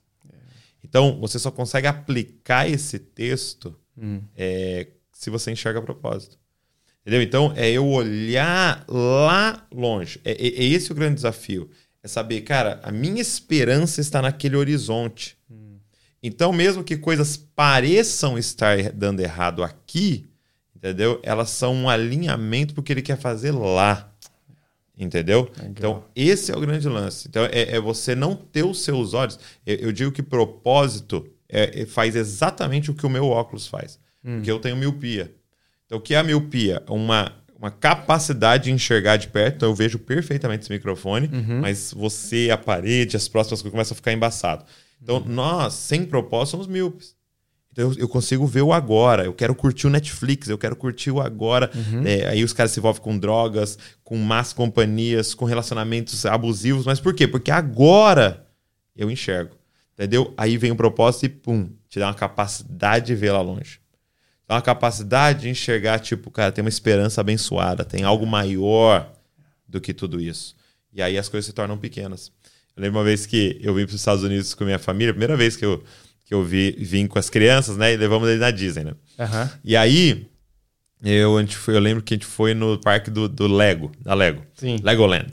Então, 0.85 1.19
você 1.21 1.39
só 1.39 1.51
consegue 1.51 1.87
aplicar 1.87 2.69
esse 2.69 2.99
texto 2.99 3.75
hum. 3.97 4.21
é, 4.37 4.89
se 5.13 5.31
você 5.31 5.51
enxerga 5.51 5.81
propósito. 5.81 6.39
Entendeu? 7.01 7.23
Então, 7.23 7.53
é 7.57 7.71
eu 7.71 7.87
olhar 7.89 8.85
lá 8.89 9.67
longe. 9.73 10.21
É, 10.25 10.33
é, 10.33 10.47
é, 10.49 10.65
esse 10.65 10.93
o 10.93 10.95
grande 10.95 11.17
desafio. 11.17 11.71
É 12.03 12.09
saber, 12.09 12.41
cara, 12.41 12.81
a 12.83 12.91
minha 12.91 13.23
esperança 13.23 14.01
está 14.01 14.21
naquele 14.21 14.57
horizonte. 14.57 15.37
Hum. 15.51 15.77
Então, 16.23 16.53
mesmo 16.53 16.83
que 16.83 16.97
coisas 16.97 17.37
pareçam 17.37 18.37
estar 18.37 18.91
dando 18.93 19.21
errado 19.21 19.63
aqui, 19.63 20.29
entendeu? 20.75 21.21
Elas 21.23 21.51
são 21.51 21.75
um 21.75 21.89
alinhamento 21.89 22.75
porque 22.75 22.93
ele 22.93 23.03
quer 23.03 23.17
fazer 23.17 23.53
lá. 23.53 24.13
Entendeu? 24.99 25.51
Legal. 25.57 25.71
Então, 25.71 26.05
esse 26.15 26.53
é 26.53 26.57
o 26.57 26.61
grande 26.61 26.89
lance. 26.89 27.27
Então, 27.29 27.45
é, 27.47 27.77
é, 27.77 27.81
você 27.81 28.15
não 28.15 28.37
ter 28.37 28.65
os 28.65 28.83
seus 28.83 29.15
olhos. 29.15 29.39
Eu, 29.65 29.77
eu 29.77 29.93
digo 29.93 30.13
que 30.13 30.23
propósito 30.23 31.27
é, 31.49 31.83
é, 31.83 31.87
faz 31.87 32.15
exatamente 32.15 32.91
o 32.91 32.95
que 32.95 33.07
o 33.07 33.11
meu 33.11 33.27
óculos 33.27 33.67
faz. 33.67 33.99
Hum. 34.25 34.37
Porque 34.37 34.51
eu 34.51 34.59
tenho 34.61 34.77
miopia. 34.77 35.35
Então, 35.87 35.99
o 35.99 36.01
que 36.01 36.15
é 36.15 36.19
a 36.19 36.23
miopia? 36.23 36.83
Uma, 36.89 37.33
uma 37.63 37.71
capacidade 37.71 38.65
de 38.65 38.73
enxergar 38.73 39.17
de 39.17 39.29
perto. 39.29 39.57
Então, 39.57 39.69
eu 39.69 39.75
vejo 39.75 39.99
perfeitamente 39.99 40.65
esse 40.65 40.73
microfone, 40.73 41.31
uhum. 41.33 41.61
mas 41.61 41.95
você, 41.97 42.51
a 42.51 42.59
parede, 42.59 43.17
as 43.17 43.29
próximas 43.29 43.63
coisas 43.63 43.73
começam 43.73 43.95
a 43.95 43.97
ficar 43.97 44.13
embaçado. 44.13 44.65
Então, 45.01 45.19
uhum. 45.19 45.25
nós, 45.27 45.75
sem 45.75 46.05
propósito, 46.05 46.53
somos 46.53 46.67
míopes. 46.67 47.15
Então 47.73 47.91
eu, 47.97 48.07
consigo 48.07 48.47
ver 48.47 48.61
o 48.61 48.73
agora. 48.73 49.25
Eu 49.25 49.33
quero 49.33 49.55
curtir 49.55 49.87
o 49.87 49.91
Netflix, 49.91 50.49
eu 50.49 50.59
quero 50.59 50.77
curtir 50.77 51.11
o 51.11 51.21
agora. 51.21 51.71
Uhum. 51.75 52.07
É, 52.07 52.29
aí 52.29 52.45
os 52.45 52.53
caras 52.53 52.73
se 52.73 52.79
envolvem 52.79 53.01
com 53.03 53.19
drogas, 53.19 53.79
com 54.05 54.17
más 54.19 54.53
companhias, 54.53 55.33
com 55.33 55.47
relacionamentos 55.47 56.27
abusivos. 56.27 56.85
Mas 56.85 57.01
por 57.01 57.15
quê? 57.15 57.27
Porque 57.27 57.51
agora 57.51 58.47
eu 58.95 59.11
enxergo. 59.11 59.57
Entendeu? 59.95 60.35
Aí 60.37 60.59
vem 60.59 60.71
o 60.71 60.77
propósito 60.77 61.25
e 61.25 61.29
pum, 61.31 61.71
te 61.89 61.99
dá 61.99 62.09
uma 62.09 62.15
capacidade 62.15 63.07
de 63.07 63.15
ver 63.15 63.33
lá 63.33 63.41
longe. 63.41 63.82
Uma 64.53 64.63
capacidade 64.63 65.43
de 65.43 65.49
enxergar, 65.49 65.99
tipo, 65.99 66.31
cara, 66.31 66.53
tem 66.53 66.63
uma 66.63 66.69
esperança 66.69 67.21
abençoada, 67.21 67.85
tem 67.85 68.05
algo 68.05 68.27
maior 68.27 69.11
do 69.67 69.81
que 69.81 69.95
tudo 69.95 70.21
isso. 70.21 70.55
E 70.93 71.01
aí 71.01 71.17
as 71.17 71.29
coisas 71.29 71.47
se 71.47 71.53
tornam 71.53 71.79
pequenas. 71.79 72.31
Eu 72.77 72.83
lembro 72.83 72.99
uma 72.99 73.05
vez 73.05 73.27
que 73.27 73.59
eu 73.63 73.75
vim 73.75 73.85
para 73.85 73.95
os 73.95 74.01
Estados 74.01 74.23
Unidos 74.23 74.55
com 74.55 74.65
minha 74.65 74.79
família, 74.79 75.13
primeira 75.13 75.37
vez 75.37 75.57
que 75.57 75.65
eu 75.65 75.83
que 76.33 76.35
eu 76.35 76.43
vi, 76.43 76.73
vim 76.79 77.07
com 77.07 77.19
as 77.19 77.29
crianças, 77.29 77.77
né? 77.77 77.93
E 77.93 77.97
levamos 77.99 78.27
ele 78.27 78.39
na 78.39 78.51
Disney, 78.51 78.85
né? 78.85 78.95
Uhum. 79.19 79.49
E 79.63 79.77
aí, 79.77 80.27
eu, 81.03 81.37
a 81.37 81.41
gente 81.43 81.59
foi, 81.59 81.77
eu 81.77 81.81
lembro 81.81 82.03
que 82.03 82.15
a 82.15 82.17
gente 82.17 82.25
foi 82.25 82.55
no 82.55 82.79
parque 82.79 83.11
do, 83.11 83.29
do 83.29 83.47
Lego, 83.47 83.93
da 84.01 84.15
Lego. 84.15 84.43
Sim. 84.55 84.79
Legoland. 84.83 85.31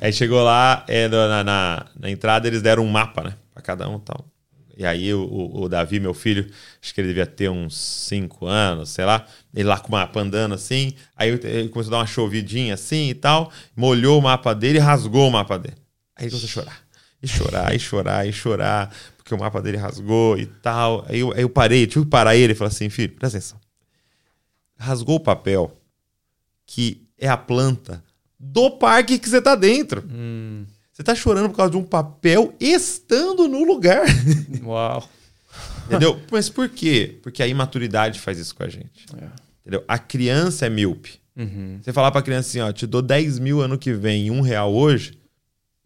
aí 0.00 0.12
chegou 0.12 0.40
lá, 0.40 0.84
é, 0.86 1.08
na, 1.08 1.42
na, 1.42 1.86
na, 1.98 2.10
entrada 2.10 2.46
eles 2.46 2.62
deram 2.62 2.84
um 2.84 2.88
mapa, 2.88 3.24
né? 3.24 3.34
Pra 3.52 3.60
cada 3.60 3.88
um 3.88 3.96
e 3.96 4.00
tal. 4.02 4.24
E 4.80 4.86
aí 4.86 5.12
o, 5.12 5.50
o, 5.52 5.68
Davi, 5.68 6.00
meu 6.00 6.14
filho, 6.14 6.50
acho 6.82 6.94
que 6.94 7.02
ele 7.02 7.08
devia 7.08 7.26
ter 7.26 7.50
uns 7.50 7.76
5 7.76 8.46
anos, 8.46 8.88
sei 8.88 9.04
lá. 9.04 9.26
Ele 9.54 9.68
lá 9.68 9.78
com 9.78 9.88
o 9.88 9.90
mapa 9.90 10.20
andando 10.20 10.54
assim. 10.54 10.94
Aí 11.14 11.28
ele 11.28 11.68
começou 11.68 11.90
a 11.90 11.96
dar 11.96 11.98
uma 11.98 12.06
chovidinha 12.06 12.72
assim 12.72 13.10
e 13.10 13.14
tal. 13.14 13.52
Molhou 13.76 14.18
o 14.18 14.22
mapa 14.22 14.54
dele 14.54 14.78
e 14.78 14.80
rasgou 14.80 15.28
o 15.28 15.30
mapa 15.30 15.58
dele. 15.58 15.76
Aí 16.16 16.24
ele 16.24 16.30
começou 16.30 16.62
a 16.62 16.64
chorar. 16.64 16.82
E 17.22 17.28
chorar, 17.28 17.74
e 17.74 17.78
chorar, 17.78 18.26
e 18.26 18.32
chorar 18.32 18.94
que 19.22 19.34
o 19.34 19.38
mapa 19.38 19.60
dele 19.60 19.76
rasgou 19.76 20.38
e 20.38 20.46
tal. 20.46 21.04
Aí 21.06 21.20
eu, 21.20 21.30
aí 21.34 21.42
eu 21.42 21.50
parei, 21.50 21.86
tive 21.86 22.06
que 22.06 22.10
parar 22.10 22.34
ele 22.34 22.54
e 22.54 22.56
falar 22.56 22.68
assim, 22.68 22.88
filho, 22.88 23.12
presta 23.12 23.36
atenção. 23.36 23.60
Rasgou 24.78 25.16
o 25.16 25.20
papel, 25.20 25.76
que 26.64 27.06
é 27.18 27.28
a 27.28 27.36
planta 27.36 28.02
do 28.38 28.70
parque 28.70 29.18
que 29.18 29.28
você 29.28 29.42
tá 29.42 29.54
dentro. 29.54 30.02
Hum. 30.10 30.64
Você 31.00 31.04
tá 31.04 31.14
chorando 31.14 31.48
por 31.48 31.56
causa 31.56 31.70
de 31.70 31.78
um 31.78 31.82
papel 31.82 32.52
estando 32.60 33.48
no 33.48 33.64
lugar. 33.64 34.04
Uau. 34.62 35.08
Entendeu? 35.86 36.20
Mas 36.30 36.50
por 36.50 36.68
quê? 36.68 37.18
Porque 37.22 37.42
a 37.42 37.46
imaturidade 37.46 38.20
faz 38.20 38.38
isso 38.38 38.54
com 38.54 38.64
a 38.64 38.68
gente. 38.68 39.06
É. 39.16 39.28
Entendeu? 39.62 39.82
A 39.88 39.98
criança 39.98 40.66
é 40.66 40.68
míope. 40.68 41.18
Uhum. 41.34 41.78
Você 41.80 41.90
falar 41.90 42.10
pra 42.10 42.20
criança 42.20 42.50
assim, 42.50 42.60
ó, 42.60 42.70
te 42.70 42.86
dou 42.86 43.00
10 43.00 43.38
mil 43.38 43.62
ano 43.62 43.78
que 43.78 43.94
vem 43.94 44.26
e 44.26 44.30
um 44.30 44.42
real 44.42 44.74
hoje, 44.74 45.18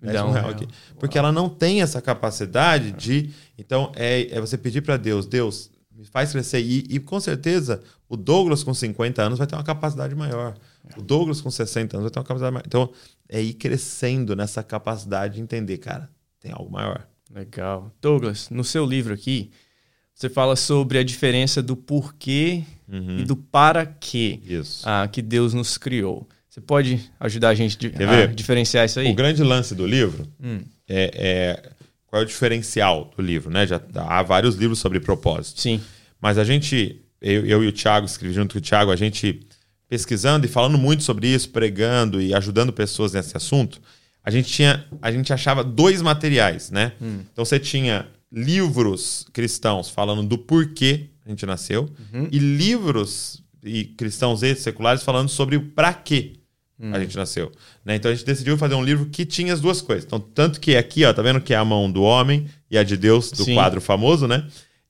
um 0.02 0.08
real 0.08 0.48
aqui. 0.48 0.66
Porque 0.98 1.16
ela 1.16 1.30
não 1.30 1.48
tem 1.48 1.80
essa 1.80 2.02
capacidade 2.02 2.90
de. 2.90 3.30
Então, 3.56 3.92
é, 3.94 4.36
é 4.36 4.40
você 4.40 4.58
pedir 4.58 4.80
para 4.80 4.96
Deus, 4.96 5.26
Deus, 5.26 5.70
me 5.94 6.04
faz 6.04 6.32
crescer. 6.32 6.60
E, 6.60 6.86
e, 6.90 6.98
com 6.98 7.20
certeza, 7.20 7.80
o 8.08 8.16
Douglas 8.16 8.64
com 8.64 8.74
50 8.74 9.22
anos 9.22 9.38
vai 9.38 9.46
ter 9.46 9.54
uma 9.54 9.62
capacidade 9.62 10.12
maior. 10.16 10.54
O 10.96 11.02
Douglas 11.02 11.40
com 11.40 11.52
60 11.52 11.96
anos 11.96 12.04
vai 12.04 12.10
ter 12.10 12.18
uma 12.18 12.24
capacidade 12.24 12.52
maior. 12.52 12.64
Então, 12.66 12.90
é 13.28 13.40
ir 13.40 13.54
crescendo 13.54 14.36
nessa 14.36 14.62
capacidade 14.62 15.34
de 15.34 15.40
entender, 15.40 15.78
cara, 15.78 16.10
tem 16.40 16.52
algo 16.52 16.70
maior. 16.70 17.06
Legal. 17.34 17.92
Douglas, 18.00 18.48
no 18.50 18.62
seu 18.62 18.86
livro 18.86 19.14
aqui, 19.14 19.50
você 20.14 20.28
fala 20.28 20.54
sobre 20.54 20.98
a 20.98 21.02
diferença 21.02 21.62
do 21.62 21.76
porquê 21.76 22.62
uhum. 22.88 23.18
e 23.18 23.24
do 23.24 23.34
para 23.34 23.84
quê 23.84 24.40
ah, 24.84 25.08
que 25.10 25.20
Deus 25.20 25.52
nos 25.52 25.76
criou. 25.76 26.28
Você 26.48 26.60
pode 26.60 27.10
ajudar 27.18 27.48
a 27.48 27.54
gente 27.54 27.76
a 27.86 28.26
diferenciar 28.26 28.86
isso 28.86 29.00
aí? 29.00 29.10
O 29.10 29.14
grande 29.14 29.42
lance 29.42 29.74
do 29.74 29.84
livro 29.84 30.24
hum. 30.40 30.60
é, 30.88 31.10
é, 31.14 31.70
qual 32.06 32.22
é 32.22 32.24
o 32.24 32.28
diferencial 32.28 33.10
do 33.16 33.20
livro, 33.20 33.50
né? 33.50 33.66
Já 33.66 33.80
há 33.96 34.22
vários 34.22 34.54
livros 34.54 34.78
sobre 34.78 35.00
propósito. 35.00 35.60
Sim. 35.60 35.80
Mas 36.20 36.38
a 36.38 36.44
gente, 36.44 37.02
eu, 37.20 37.44
eu 37.44 37.64
e 37.64 37.66
o 37.66 37.72
Thiago, 37.72 38.06
escrevi 38.06 38.32
junto 38.32 38.52
com 38.52 38.60
o 38.60 38.62
Thiago, 38.62 38.92
a 38.92 38.96
gente 38.96 39.44
pesquisando 39.94 40.44
e 40.44 40.48
falando 40.48 40.76
muito 40.76 41.04
sobre 41.04 41.28
isso, 41.28 41.50
pregando 41.50 42.20
e 42.20 42.34
ajudando 42.34 42.72
pessoas 42.72 43.12
nesse 43.12 43.36
assunto, 43.36 43.80
a 44.24 44.28
gente 44.28 44.48
tinha, 44.48 44.84
a 45.00 45.12
gente 45.12 45.32
achava 45.32 45.62
dois 45.62 46.02
materiais, 46.02 46.68
né? 46.68 46.94
Hum. 47.00 47.20
Então 47.32 47.44
você 47.44 47.60
tinha 47.60 48.08
livros 48.32 49.24
cristãos 49.32 49.88
falando 49.88 50.24
do 50.24 50.36
porquê 50.36 51.10
a 51.24 51.28
gente 51.28 51.46
nasceu 51.46 51.82
uhum. 52.12 52.26
e 52.32 52.38
livros 52.40 53.40
e 53.62 53.84
cristãos 53.84 54.42
e 54.42 54.56
seculares 54.56 55.04
falando 55.04 55.28
sobre 55.28 55.56
o 55.56 55.62
para 55.62 55.94
quê 55.94 56.32
Hum. 56.76 56.90
A 56.92 56.98
gente 56.98 57.16
nasceu. 57.16 57.52
Né? 57.84 57.94
Então 57.94 58.10
a 58.10 58.14
gente 58.14 58.26
decidiu 58.26 58.58
fazer 58.58 58.74
um 58.74 58.82
livro 58.82 59.06
que 59.06 59.24
tinha 59.24 59.54
as 59.54 59.60
duas 59.60 59.80
coisas. 59.80 60.04
Então, 60.04 60.18
tanto 60.18 60.58
que 60.58 60.76
aqui, 60.76 61.04
ó, 61.04 61.12
tá 61.12 61.22
vendo 61.22 61.40
que 61.40 61.54
é 61.54 61.56
a 61.56 61.64
mão 61.64 61.88
do 61.88 62.02
homem 62.02 62.46
e 62.68 62.76
a 62.76 62.82
de 62.82 62.96
Deus, 62.96 63.30
do 63.30 63.44
Sim. 63.44 63.54
quadro 63.54 63.80
famoso, 63.80 64.26
né? 64.26 64.44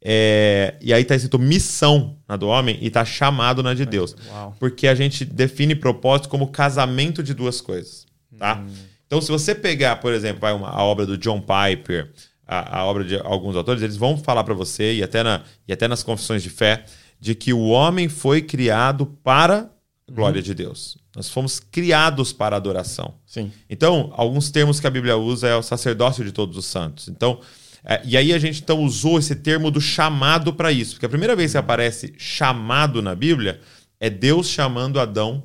É, 0.07 0.75
e 0.83 0.93
aí 0.93 1.03
tá 1.03 1.15
escrito 1.15 1.39
missão 1.39 2.19
na 2.29 2.37
do 2.37 2.47
homem 2.47 2.79
e 2.83 2.91
tá 2.91 3.05
chamado 3.07 3.63
na 3.63 3.73
de 3.73 3.87
Deus. 3.87 4.15
Uau. 4.29 4.55
Porque 4.61 4.87
a 4.87 4.95
gente 4.95 5.25
define 5.25 5.75
propósito 5.75 6.29
como 6.29 6.49
casamento 6.49 7.23
de 7.23 7.33
duas 7.33 7.63
coisas. 7.63 8.07
Tá? 8.39 8.57
Hum. 8.59 8.73
Então, 9.07 9.21
se 9.21 9.31
você 9.31 9.55
pegar, 9.55 9.97
por 9.97 10.13
exemplo, 10.13 10.41
vai 10.41 10.53
uma, 10.53 10.69
a 10.69 10.83
obra 10.83 11.07
do 11.07 11.17
John 11.17 11.41
Piper, 11.41 12.13
a, 12.47 12.81
a 12.81 12.85
obra 12.85 13.05
de 13.05 13.17
alguns 13.17 13.57
autores, 13.57 13.83
eles 13.83 13.97
vão 13.97 14.19
falar 14.19 14.45
para 14.45 14.53
você, 14.53 14.95
e 14.95 15.03
até, 15.03 15.23
na, 15.23 15.43
e 15.67 15.73
até 15.73 15.89
nas 15.89 16.03
confissões 16.03 16.43
de 16.43 16.51
fé, 16.51 16.85
de 17.19 17.35
que 17.35 17.53
o 17.55 17.69
homem 17.69 18.09
foi 18.09 18.43
criado 18.43 19.07
para 19.23 19.71
glória 20.11 20.39
uhum. 20.39 20.45
de 20.45 20.55
Deus. 20.55 20.99
Nós 21.17 21.29
fomos 21.29 21.61
criados 21.61 22.33
para 22.33 22.57
adoração. 22.57 23.15
Sim. 23.25 23.51
Então, 23.71 24.13
alguns 24.17 24.51
termos 24.51 24.81
que 24.81 24.87
a 24.87 24.91
Bíblia 24.91 25.17
usa 25.17 25.49
é 25.49 25.57
o 25.57 25.63
sacerdócio 25.63 26.25
de 26.25 26.33
todos 26.33 26.57
os 26.57 26.67
santos. 26.67 27.09
Então, 27.09 27.41
é, 27.85 28.01
e 28.05 28.17
aí 28.17 28.33
a 28.33 28.39
gente 28.39 28.63
então 28.63 28.83
usou 28.83 29.19
esse 29.19 29.37
termo 29.37 29.71
do 29.71 29.81
chamado 29.81 30.55
para 30.55 30.73
isso, 30.73 30.95
porque 30.95 31.07
a 31.07 31.11
primeira 31.11 31.37
vez 31.37 31.53
que 31.53 31.59
aparece 31.59 32.15
chamado 32.17 33.03
na 33.03 33.15
Bíblia 33.15 33.61
é 34.01 34.09
Deus 34.09 34.49
chamando 34.49 34.99
Adão 34.99 35.45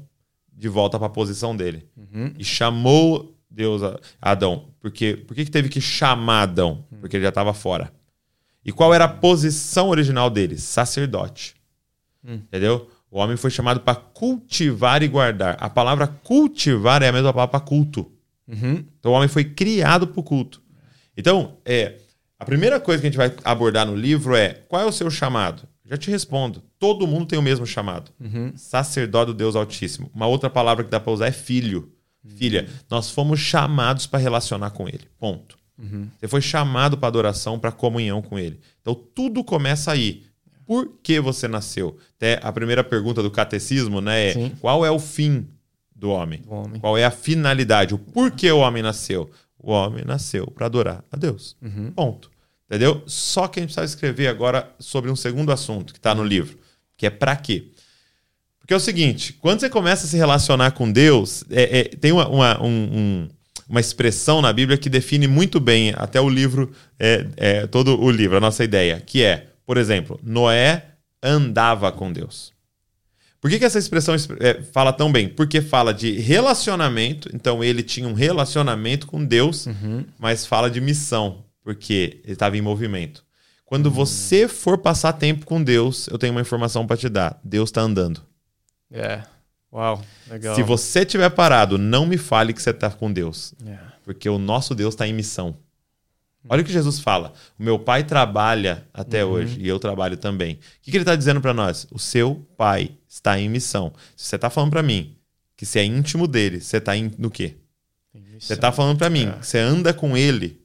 de 0.52 0.68
volta 0.68 0.98
para 0.98 1.08
a 1.08 1.12
posição 1.12 1.56
dele. 1.56 1.86
Uhum. 1.96 2.34
E 2.38 2.44
chamou 2.44 3.36
Deus 3.50 3.82
a 3.84 4.00
Adão. 4.22 4.70
Porque, 4.80 5.16
por 5.16 5.34
que 5.34 5.46
teve 5.46 5.70
que 5.70 5.82
chamar 5.82 6.44
Adão? 6.44 6.86
Porque 7.00 7.18
ele 7.18 7.24
já 7.24 7.30
estava 7.30 7.54
fora. 7.54 7.92
E 8.64 8.72
qual 8.72 8.94
era 8.94 9.06
a 9.06 9.10
posição 9.10 9.90
original 9.90 10.30
dele? 10.30 10.58
Sacerdote. 10.58 11.56
Hum. 12.24 12.36
Entendeu? 12.36 12.90
O 13.10 13.20
homem 13.20 13.38
foi 13.38 13.50
chamado 13.50 13.80
para 13.80 13.96
cultivar 13.96 15.02
e 15.02 15.08
guardar. 15.08 15.58
A 15.60 15.70
palavra 15.70 16.08
cultivar 16.08 17.02
é 17.02 17.08
a 17.08 17.12
mesma 17.12 17.34
palavra 17.34 17.60
para 17.60 17.66
culto. 17.66 18.12
Uhum. 18.48 18.84
Então 19.00 19.12
o 19.12 19.16
homem 19.16 19.28
foi 19.28 19.44
criado 19.44 20.08
para 20.08 20.20
o 20.20 20.24
culto. 20.24 20.62
Então, 21.16 21.58
é, 21.66 21.98
a 22.40 22.46
primeira 22.46 22.80
coisa 22.80 23.02
que 23.02 23.08
a 23.08 23.10
gente 23.10 23.18
vai 23.18 23.34
abordar 23.44 23.86
no 23.86 23.96
livro 23.96 24.36
é 24.36 24.54
qual 24.68 24.82
é 24.82 24.86
o 24.86 24.92
seu 24.92 25.12
chamado? 25.12 25.68
Já 25.86 25.98
te 25.98 26.10
respondo. 26.10 26.64
Todo 26.78 27.06
mundo 27.06 27.26
tem 27.26 27.38
o 27.38 27.42
mesmo 27.42 27.66
chamado. 27.66 28.12
Uhum. 28.20 28.54
Sacerdote 28.56 29.28
do 29.28 29.34
Deus 29.34 29.56
Altíssimo. 29.56 30.10
Uma 30.14 30.28
outra 30.28 30.50
palavra 30.50 30.84
que 30.84 30.90
dá 30.90 31.00
para 31.00 31.12
usar 31.12 31.28
é 31.28 31.32
filho. 31.32 31.92
Uhum. 32.24 32.32
Filha. 32.38 32.70
Nós 32.90 33.10
fomos 33.10 33.40
chamados 33.40 34.08
para 34.08 34.20
relacionar 34.20 34.70
com 34.70 34.88
Ele. 34.88 35.08
Ponto. 35.18 35.58
Uhum. 35.78 36.08
Você 36.18 36.28
foi 36.28 36.42
chamado 36.42 36.98
para 36.98 37.08
adoração, 37.08 37.60
para 37.60 37.72
comunhão 37.72 38.22
com 38.22 38.38
Ele. 38.38 38.60
Então 38.82 38.94
tudo 38.94 39.44
começa 39.44 39.92
aí 39.92 40.24
por 40.70 41.00
que 41.02 41.20
você 41.20 41.48
nasceu? 41.48 41.98
Até 42.16 42.40
a 42.44 42.52
primeira 42.52 42.84
pergunta 42.84 43.24
do 43.24 43.32
catecismo, 43.32 44.00
né? 44.00 44.28
É 44.28 44.34
Sim. 44.34 44.52
qual 44.62 44.86
é 44.86 44.92
o 44.92 45.00
fim 45.00 45.48
do 45.96 46.12
homem? 46.12 46.44
homem? 46.48 46.80
Qual 46.80 46.96
é 46.96 47.04
a 47.04 47.10
finalidade? 47.10 47.96
O 47.96 47.98
porquê 47.98 48.52
o 48.52 48.60
homem 48.60 48.84
nasceu? 48.84 49.32
O 49.60 49.72
homem 49.72 50.06
nasceu 50.06 50.48
para 50.48 50.66
adorar 50.66 51.04
a 51.12 51.18
Deus. 51.18 51.56
Uhum. 51.62 51.92
Ponto. 51.92 52.32
Entendeu? 52.70 53.04
Só 53.08 53.48
que 53.48 53.60
a 53.60 53.62
gente 53.62 53.74
precisa 53.74 53.94
escrever 53.94 54.28
agora 54.28 54.72
sobre 54.80 55.10
um 55.10 55.16
segundo 55.16 55.52
assunto 55.52 55.92
que 55.92 56.00
está 56.00 56.14
no 56.14 56.24
livro, 56.24 56.58
que 56.96 57.06
é 57.08 57.10
para 57.10 57.36
quê? 57.36 57.72
Porque 58.60 58.74
é 58.76 58.78
o 58.78 58.80
seguinte, 58.80 59.34
quando 59.34 59.62
você 59.62 59.70
começa 59.70 60.06
a 60.06 60.10
se 60.10 60.16
relacionar 60.16 60.72
com 60.72 60.92
Deus, 60.92 61.44
é, 61.50 61.80
é, 61.80 61.84
tem 61.86 62.12
uma, 62.12 62.28
uma, 62.28 62.64
um, 62.64 62.68
um, 62.68 63.30
uma 63.68 63.80
expressão 63.80 64.44
na 64.44 64.54
Bíblia 64.54 64.78
que 64.78 64.88
define 64.88 65.28
muito 65.28 65.60
bem 65.60 65.92
até 65.98 66.22
o 66.22 66.30
livro, 66.30 66.72
é, 67.00 67.26
é, 67.36 67.68
todo 67.68 68.00
o 68.00 68.12
livro, 68.12 68.38
a 68.38 68.40
nossa 68.40 68.64
ideia, 68.64 69.02
que 69.04 69.24
é, 69.24 69.48
por 69.66 69.78
exemplo, 69.78 70.20
Noé 70.22 70.86
andava 71.24 71.92
com 71.92 72.14
Deus. 72.14 72.54
Por 73.42 73.50
que, 73.50 73.58
que 73.58 73.66
essa 73.66 73.80
expressão 73.80 74.16
é, 74.40 74.62
fala 74.74 74.92
tão 74.92 75.12
bem? 75.12 75.30
Porque 75.30 75.62
fala 75.62 75.94
de 75.94 76.20
relacionamento, 76.20 77.30
então 77.34 77.64
ele 77.64 77.82
tinha 77.82 78.08
um 78.08 78.14
relacionamento 78.14 79.08
com 79.08 79.24
Deus, 79.24 79.66
uhum. 79.66 80.04
mas 80.18 80.46
fala 80.46 80.70
de 80.70 80.82
missão, 80.82 81.46
porque 81.64 82.20
ele 82.24 82.34
estava 82.34 82.58
em 82.58 82.62
movimento. 82.62 83.24
Quando 83.66 83.86
uhum. 83.86 83.94
você 83.94 84.48
for 84.48 84.78
passar 84.78 85.14
tempo 85.14 85.46
com 85.46 85.64
Deus, 85.64 86.08
eu 86.08 86.18
tenho 86.18 86.34
uma 86.34 86.42
informação 86.42 86.86
para 86.86 86.98
te 86.98 87.08
dar: 87.08 87.40
Deus 87.44 87.70
está 87.70 87.82
andando. 87.82 88.22
É. 88.92 89.22
Uau, 89.72 90.04
legal. 90.28 90.56
Se 90.56 90.64
você 90.64 91.02
estiver 91.02 91.30
parado, 91.30 91.78
não 91.78 92.06
me 92.06 92.18
fale 92.18 92.54
que 92.54 92.62
você 92.62 92.72
está 92.72 92.90
com 92.90 93.12
Deus. 93.14 93.54
Yeah. 93.64 93.94
Porque 94.04 94.28
o 94.28 94.40
nosso 94.40 94.74
Deus 94.74 94.96
está 94.96 95.08
em 95.08 95.14
missão. 95.14 95.56
Olha 96.50 96.62
o 96.62 96.66
que 96.66 96.72
Jesus 96.72 97.00
fala. 97.00 97.34
O 97.58 97.64
meu 97.64 97.78
pai 97.78 98.04
trabalha 98.04 98.88
até 98.94 99.24
uhum. 99.24 99.32
hoje 99.32 99.60
e 99.62 99.68
eu 99.68 99.80
trabalho 99.80 100.18
também. 100.18 100.56
O 100.56 100.58
que, 100.82 100.92
que 100.92 100.98
ele 100.98 101.04
está 101.04 101.16
dizendo 101.16 101.40
para 101.40 101.54
nós? 101.54 101.88
O 101.92 102.00
seu 102.00 102.46
pai 102.58 102.92
está 103.08 103.40
em 103.40 103.48
missão. 103.48 103.94
Se 104.18 104.26
você 104.26 104.36
está 104.36 104.50
falando 104.50 104.72
para 104.72 104.84
mim 104.84 105.16
que 105.56 105.66
você 105.66 105.80
é 105.80 105.86
íntimo 105.86 106.28
dele, 106.28 106.60
você 106.60 106.78
está 106.78 106.94
no 107.18 107.30
quê? 107.30 107.56
Você 108.40 108.54
está 108.54 108.72
falando 108.72 108.98
para 108.98 109.10
mim, 109.10 109.28
é. 109.28 109.44
você 109.44 109.60
anda 109.60 109.94
com 109.94 110.16
ele, 110.16 110.62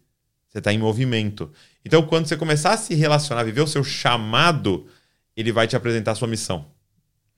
você 0.48 0.58
está 0.58 0.72
em 0.72 0.78
movimento. 0.78 1.50
Então, 1.84 2.02
quando 2.06 2.26
você 2.26 2.36
começar 2.36 2.72
a 2.72 2.76
se 2.76 2.94
relacionar, 2.94 3.42
viver 3.42 3.60
o 3.60 3.66
seu 3.66 3.82
chamado, 3.82 4.86
ele 5.36 5.50
vai 5.50 5.66
te 5.66 5.74
apresentar 5.74 6.12
a 6.12 6.14
sua 6.14 6.28
missão. 6.28 6.66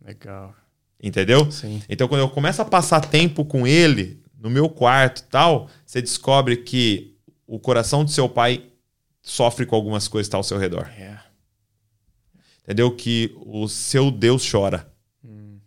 Legal. 0.05 0.55
Entendeu? 1.03 1.51
Sim. 1.51 1.83
Então, 1.89 2.07
quando 2.07 2.21
eu 2.21 2.29
começo 2.29 2.61
a 2.61 2.65
passar 2.65 3.01
tempo 3.01 3.45
com 3.45 3.67
ele, 3.67 4.23
no 4.39 4.51
meu 4.51 4.69
quarto 4.69 5.21
e 5.21 5.25
tal, 5.25 5.71
você 5.85 6.03
descobre 6.03 6.59
que 6.59 7.16
o 7.47 7.59
coração 7.59 8.05
do 8.05 8.11
seu 8.11 8.29
pai 8.29 8.65
sofre 9.23 9.67
com 9.67 9.77
algumas 9.77 10.09
coisas 10.09 10.29
que 10.29 10.33
tá 10.33 10.37
ao 10.37 10.43
seu 10.43 10.59
redor. 10.59 10.89
Yeah. 10.97 11.25
Entendeu? 12.63 12.95
Que 12.95 13.37
o 13.45 13.69
seu 13.69 14.11
Deus 14.11 14.49
chora. 14.49 14.93
Hum. 15.25 15.59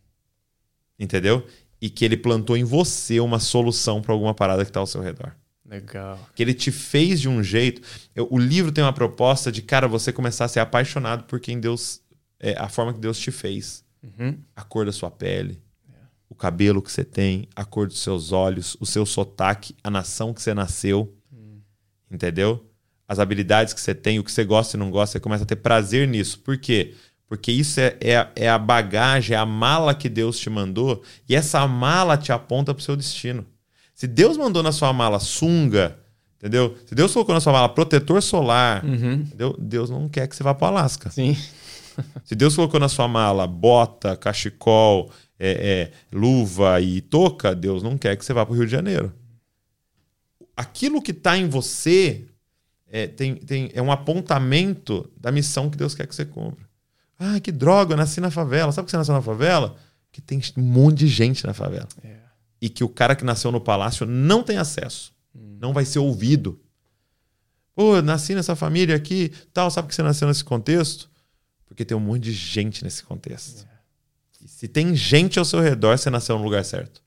Entendeu? 0.97 1.45
E 1.79 1.89
que 1.89 2.03
ele 2.03 2.17
plantou 2.17 2.57
em 2.57 2.63
você 2.63 3.19
uma 3.19 3.39
solução 3.39 4.01
para 4.01 4.13
alguma 4.13 4.33
parada 4.33 4.63
que 4.65 4.69
está 4.69 4.79
ao 4.79 4.87
seu 4.87 5.01
redor. 5.01 5.33
Legal. 5.65 6.19
Que 6.35 6.43
ele 6.43 6.53
te 6.53 6.71
fez 6.71 7.21
de 7.21 7.29
um 7.29 7.43
jeito. 7.43 7.81
Eu, 8.15 8.27
o 8.29 8.37
livro 8.37 8.71
tem 8.71 8.83
uma 8.83 8.91
proposta 8.91 9.51
de, 9.51 9.61
cara, 9.61 9.87
você 9.87 10.11
começar 10.11 10.45
a 10.45 10.49
ser 10.49 10.59
apaixonado 10.59 11.23
por 11.23 11.39
quem 11.39 11.59
Deus. 11.59 12.01
É, 12.39 12.57
a 12.57 12.69
forma 12.69 12.93
que 12.93 12.99
Deus 12.99 13.19
te 13.19 13.31
fez. 13.31 13.83
Uhum. 14.01 14.37
A 14.55 14.63
cor 14.63 14.85
da 14.85 14.93
sua 14.93 15.11
pele, 15.11 15.61
yeah. 15.89 16.09
o 16.29 16.33
cabelo 16.33 16.81
que 16.81 16.89
você 16.89 17.03
tem, 17.03 17.49
a 17.53 17.65
cor 17.65 17.85
dos 17.85 17.99
seus 17.99 18.31
olhos, 18.31 18.77
o 18.79 18.85
seu 18.85 19.05
sotaque, 19.05 19.75
a 19.83 19.91
nação 19.91 20.33
que 20.33 20.41
você 20.41 20.53
nasceu 20.53 21.18
entendeu? 22.09 22.65
As 23.07 23.19
habilidades 23.19 23.73
que 23.73 23.81
você 23.81 23.95
tem, 23.95 24.19
o 24.19 24.23
que 24.23 24.31
você 24.31 24.43
gosta 24.43 24.77
e 24.77 24.79
não 24.79 24.91
gosta, 24.91 25.13
você 25.13 25.19
começa 25.19 25.43
a 25.43 25.47
ter 25.47 25.55
prazer 25.55 26.07
nisso. 26.07 26.39
Por 26.39 26.57
quê? 26.57 26.93
Porque 27.27 27.51
isso 27.51 27.79
é, 27.79 27.95
é, 28.01 28.27
é 28.35 28.49
a 28.49 28.57
bagagem, 28.57 29.35
é 29.35 29.39
a 29.39 29.45
mala 29.45 29.93
que 29.93 30.09
Deus 30.09 30.39
te 30.39 30.49
mandou, 30.49 31.03
e 31.27 31.35
essa 31.35 31.67
mala 31.67 32.17
te 32.17 32.31
aponta 32.31 32.73
para 32.73 32.81
o 32.81 32.83
seu 32.83 32.95
destino. 32.95 33.45
Se 33.93 34.07
Deus 34.07 34.37
mandou 34.37 34.63
na 34.63 34.71
sua 34.71 34.91
mala 34.93 35.19
sunga, 35.19 35.97
entendeu? 36.37 36.75
Se 36.85 36.95
Deus 36.95 37.13
colocou 37.13 37.35
na 37.35 37.41
sua 37.41 37.53
mala 37.53 37.69
protetor 37.69 38.21
solar, 38.21 38.83
uhum. 38.83 39.13
entendeu? 39.13 39.55
Deus 39.59 39.89
não 39.89 40.09
quer 40.09 40.27
que 40.27 40.35
você 40.35 40.41
vá 40.41 40.55
para 40.55 40.67
Alasca. 40.67 41.09
Sim. 41.11 41.37
Se 42.23 42.33
Deus 42.33 42.55
colocou 42.55 42.79
na 42.79 42.87
sua 42.87 43.07
mala 43.07 43.45
bota, 43.45 44.15
cachecol, 44.15 45.11
é, 45.37 45.51
é, 45.51 46.15
luva 46.15 46.79
e 46.79 47.01
touca, 47.01 47.53
Deus 47.53 47.83
não 47.83 47.97
quer 47.97 48.15
que 48.15 48.23
você 48.23 48.33
vá 48.33 48.45
para 48.45 48.53
o 48.53 48.55
Rio 48.55 48.65
de 48.65 48.71
Janeiro 48.71 49.13
aquilo 50.59 51.01
que 51.01 51.11
está 51.11 51.37
em 51.37 51.47
você 51.47 52.27
é, 52.85 53.07
tem, 53.07 53.35
tem, 53.35 53.71
é 53.73 53.81
um 53.81 53.93
apontamento 53.93 55.09
da 55.15 55.31
missão 55.31 55.69
que 55.69 55.77
Deus 55.77 55.95
quer 55.95 56.05
que 56.05 56.13
você 56.13 56.25
cumpra. 56.25 56.67
Ah, 57.17 57.39
que 57.39 57.49
droga, 57.49 57.93
eu 57.93 57.97
nasci 57.97 58.19
na 58.19 58.29
favela. 58.29 58.69
Sabe 58.73 58.83
por 58.83 58.87
que 58.87 58.91
você 58.91 58.97
nasceu 58.97 59.15
na 59.15 59.21
favela? 59.21 59.77
Que 60.11 60.19
tem 60.19 60.41
um 60.57 60.61
monte 60.61 60.97
de 60.99 61.07
gente 61.07 61.47
na 61.47 61.53
favela. 61.53 61.87
É. 62.03 62.17
E 62.61 62.69
que 62.69 62.83
o 62.83 62.89
cara 62.89 63.15
que 63.15 63.23
nasceu 63.23 63.53
no 63.53 63.61
palácio 63.61 64.05
não 64.05 64.43
tem 64.43 64.57
acesso. 64.57 65.13
Hum. 65.33 65.57
Não 65.61 65.71
vai 65.71 65.85
ser 65.85 65.99
ouvido. 65.99 66.59
Pô, 67.73 67.95
eu 67.95 68.01
nasci 68.01 68.35
nessa 68.35 68.55
família 68.55 68.97
aqui, 68.97 69.31
tal. 69.53 69.71
Sabe 69.71 69.85
por 69.85 69.89
que 69.89 69.95
você 69.95 70.03
nasceu 70.03 70.27
nesse 70.27 70.43
contexto? 70.43 71.09
Porque 71.65 71.85
tem 71.85 71.95
um 71.95 72.01
monte 72.01 72.23
de 72.23 72.33
gente 72.33 72.83
nesse 72.83 73.03
contexto. 73.03 73.65
É. 73.65 74.43
E 74.43 74.47
se 74.49 74.67
tem 74.67 74.93
gente 74.93 75.39
ao 75.39 75.45
seu 75.45 75.61
redor, 75.61 75.97
você 75.97 76.09
nasceu 76.09 76.37
no 76.37 76.43
lugar 76.43 76.65
certo. 76.65 77.01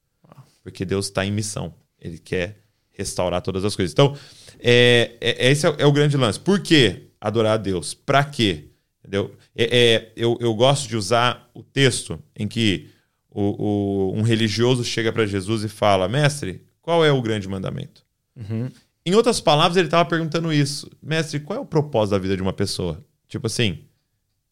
Porque 0.62 0.86
Deus 0.86 1.06
está 1.06 1.26
em 1.26 1.32
missão. 1.32 1.74
Ele 1.98 2.18
quer 2.18 2.61
restaurar 2.92 3.40
todas 3.42 3.64
as 3.64 3.74
coisas. 3.74 3.92
Então, 3.92 4.16
é, 4.58 5.16
é, 5.20 5.50
esse 5.50 5.66
é, 5.66 5.74
é, 5.78 5.86
o 5.86 5.92
grande 5.92 6.16
lance. 6.16 6.38
Por 6.38 6.60
que 6.60 7.08
adorar 7.20 7.54
a 7.54 7.56
Deus? 7.56 7.94
Para 7.94 8.24
quê? 8.24 8.68
Entendeu? 9.00 9.34
É, 9.56 9.64
é, 9.64 10.12
eu, 10.16 10.38
eu 10.40 10.54
gosto 10.54 10.88
de 10.88 10.96
usar 10.96 11.50
o 11.54 11.62
texto 11.62 12.22
em 12.36 12.46
que 12.46 12.90
o, 13.30 14.12
o 14.12 14.12
um 14.14 14.22
religioso 14.22 14.84
chega 14.84 15.12
para 15.12 15.26
Jesus 15.26 15.64
e 15.64 15.68
fala: 15.68 16.08
Mestre, 16.08 16.64
qual 16.80 17.04
é 17.04 17.10
o 17.10 17.22
grande 17.22 17.48
mandamento? 17.48 18.04
Uhum. 18.36 18.68
Em 19.04 19.14
outras 19.14 19.40
palavras, 19.40 19.76
ele 19.76 19.88
estava 19.88 20.08
perguntando 20.08 20.52
isso: 20.52 20.88
Mestre, 21.02 21.40
qual 21.40 21.58
é 21.58 21.62
o 21.62 21.66
propósito 21.66 22.12
da 22.12 22.18
vida 22.18 22.36
de 22.36 22.42
uma 22.42 22.52
pessoa? 22.52 23.04
Tipo 23.26 23.46
assim, 23.46 23.70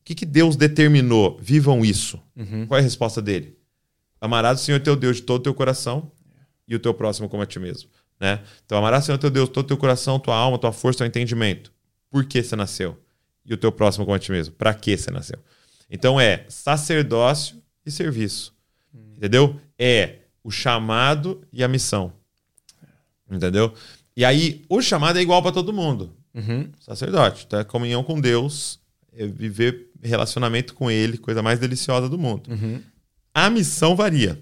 o 0.00 0.04
que, 0.04 0.14
que 0.14 0.26
Deus 0.26 0.56
determinou? 0.56 1.38
Vivam 1.40 1.84
isso. 1.84 2.20
Uhum. 2.34 2.66
Qual 2.66 2.78
é 2.78 2.80
a 2.80 2.84
resposta 2.84 3.22
dele? 3.22 3.56
Amarás 4.20 4.60
o 4.60 4.64
Senhor 4.64 4.80
teu 4.80 4.96
Deus 4.96 5.16
de 5.16 5.22
todo 5.22 5.40
o 5.40 5.42
teu 5.44 5.54
coração 5.54 6.10
e 6.66 6.74
o 6.74 6.78
teu 6.78 6.92
próximo 6.92 7.28
como 7.28 7.42
a 7.42 7.46
ti 7.46 7.58
mesmo. 7.58 7.88
Né? 8.20 8.40
Então, 8.64 8.76
amarás 8.76 9.04
o 9.04 9.06
Senhor 9.06 9.18
teu 9.18 9.30
Deus, 9.30 9.48
todo 9.48 9.64
o 9.64 9.68
teu 9.68 9.76
coração, 9.78 10.18
tua 10.20 10.36
alma, 10.36 10.58
tua 10.58 10.72
força, 10.72 10.98
teu 10.98 11.06
entendimento. 11.06 11.72
Por 12.10 12.24
que 12.24 12.42
você 12.42 12.54
nasceu? 12.54 13.00
E 13.44 13.54
o 13.54 13.56
teu 13.56 13.72
próximo 13.72 14.04
como 14.04 14.14
a 14.14 14.18
ti 14.18 14.30
mesmo. 14.30 14.54
Para 14.54 14.74
que 14.74 14.96
você 14.96 15.10
nasceu? 15.10 15.38
Então, 15.88 16.20
é 16.20 16.44
sacerdócio 16.48 17.56
e 17.84 17.90
serviço. 17.90 18.54
Hum. 18.94 19.14
Entendeu? 19.16 19.58
É 19.78 20.18
o 20.44 20.50
chamado 20.50 21.42
e 21.50 21.64
a 21.64 21.68
missão. 21.68 22.12
Entendeu? 23.30 23.72
E 24.16 24.24
aí, 24.24 24.62
o 24.68 24.82
chamado 24.82 25.18
é 25.18 25.22
igual 25.22 25.42
para 25.42 25.52
todo 25.52 25.72
mundo. 25.72 26.14
Uhum. 26.34 26.70
Sacerdote, 26.80 27.46
tá? 27.46 27.64
comunhão 27.64 28.04
com 28.04 28.20
Deus, 28.20 28.78
é 29.12 29.26
viver 29.26 29.90
relacionamento 30.02 30.74
com 30.74 30.90
Ele, 30.90 31.18
coisa 31.18 31.42
mais 31.42 31.58
deliciosa 31.58 32.08
do 32.08 32.18
mundo. 32.18 32.50
Uhum. 32.50 32.82
A 33.32 33.48
missão 33.48 33.96
varia. 33.96 34.38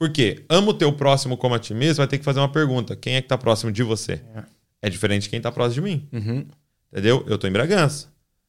Por 0.00 0.08
quê? 0.08 0.46
Ama 0.48 0.70
o 0.70 0.72
teu 0.72 0.90
próximo 0.90 1.36
como 1.36 1.54
a 1.54 1.58
ti 1.58 1.74
mesmo, 1.74 1.96
vai 1.96 2.06
ter 2.06 2.16
que 2.16 2.24
fazer 2.24 2.40
uma 2.40 2.48
pergunta. 2.48 2.96
Quem 2.96 3.16
é 3.16 3.20
que 3.20 3.26
está 3.26 3.36
próximo 3.36 3.70
de 3.70 3.82
você? 3.82 4.14
É, 4.34 4.44
é 4.86 4.88
diferente 4.88 5.24
de 5.24 5.28
quem 5.28 5.36
está 5.36 5.52
próximo 5.52 5.86
de 5.86 5.92
mim. 5.92 6.08
Uhum. 6.10 6.46
Entendeu? 6.90 7.22
Eu 7.26 7.34
estou 7.34 7.50
em 7.50 7.52
Bragança. 7.52 8.08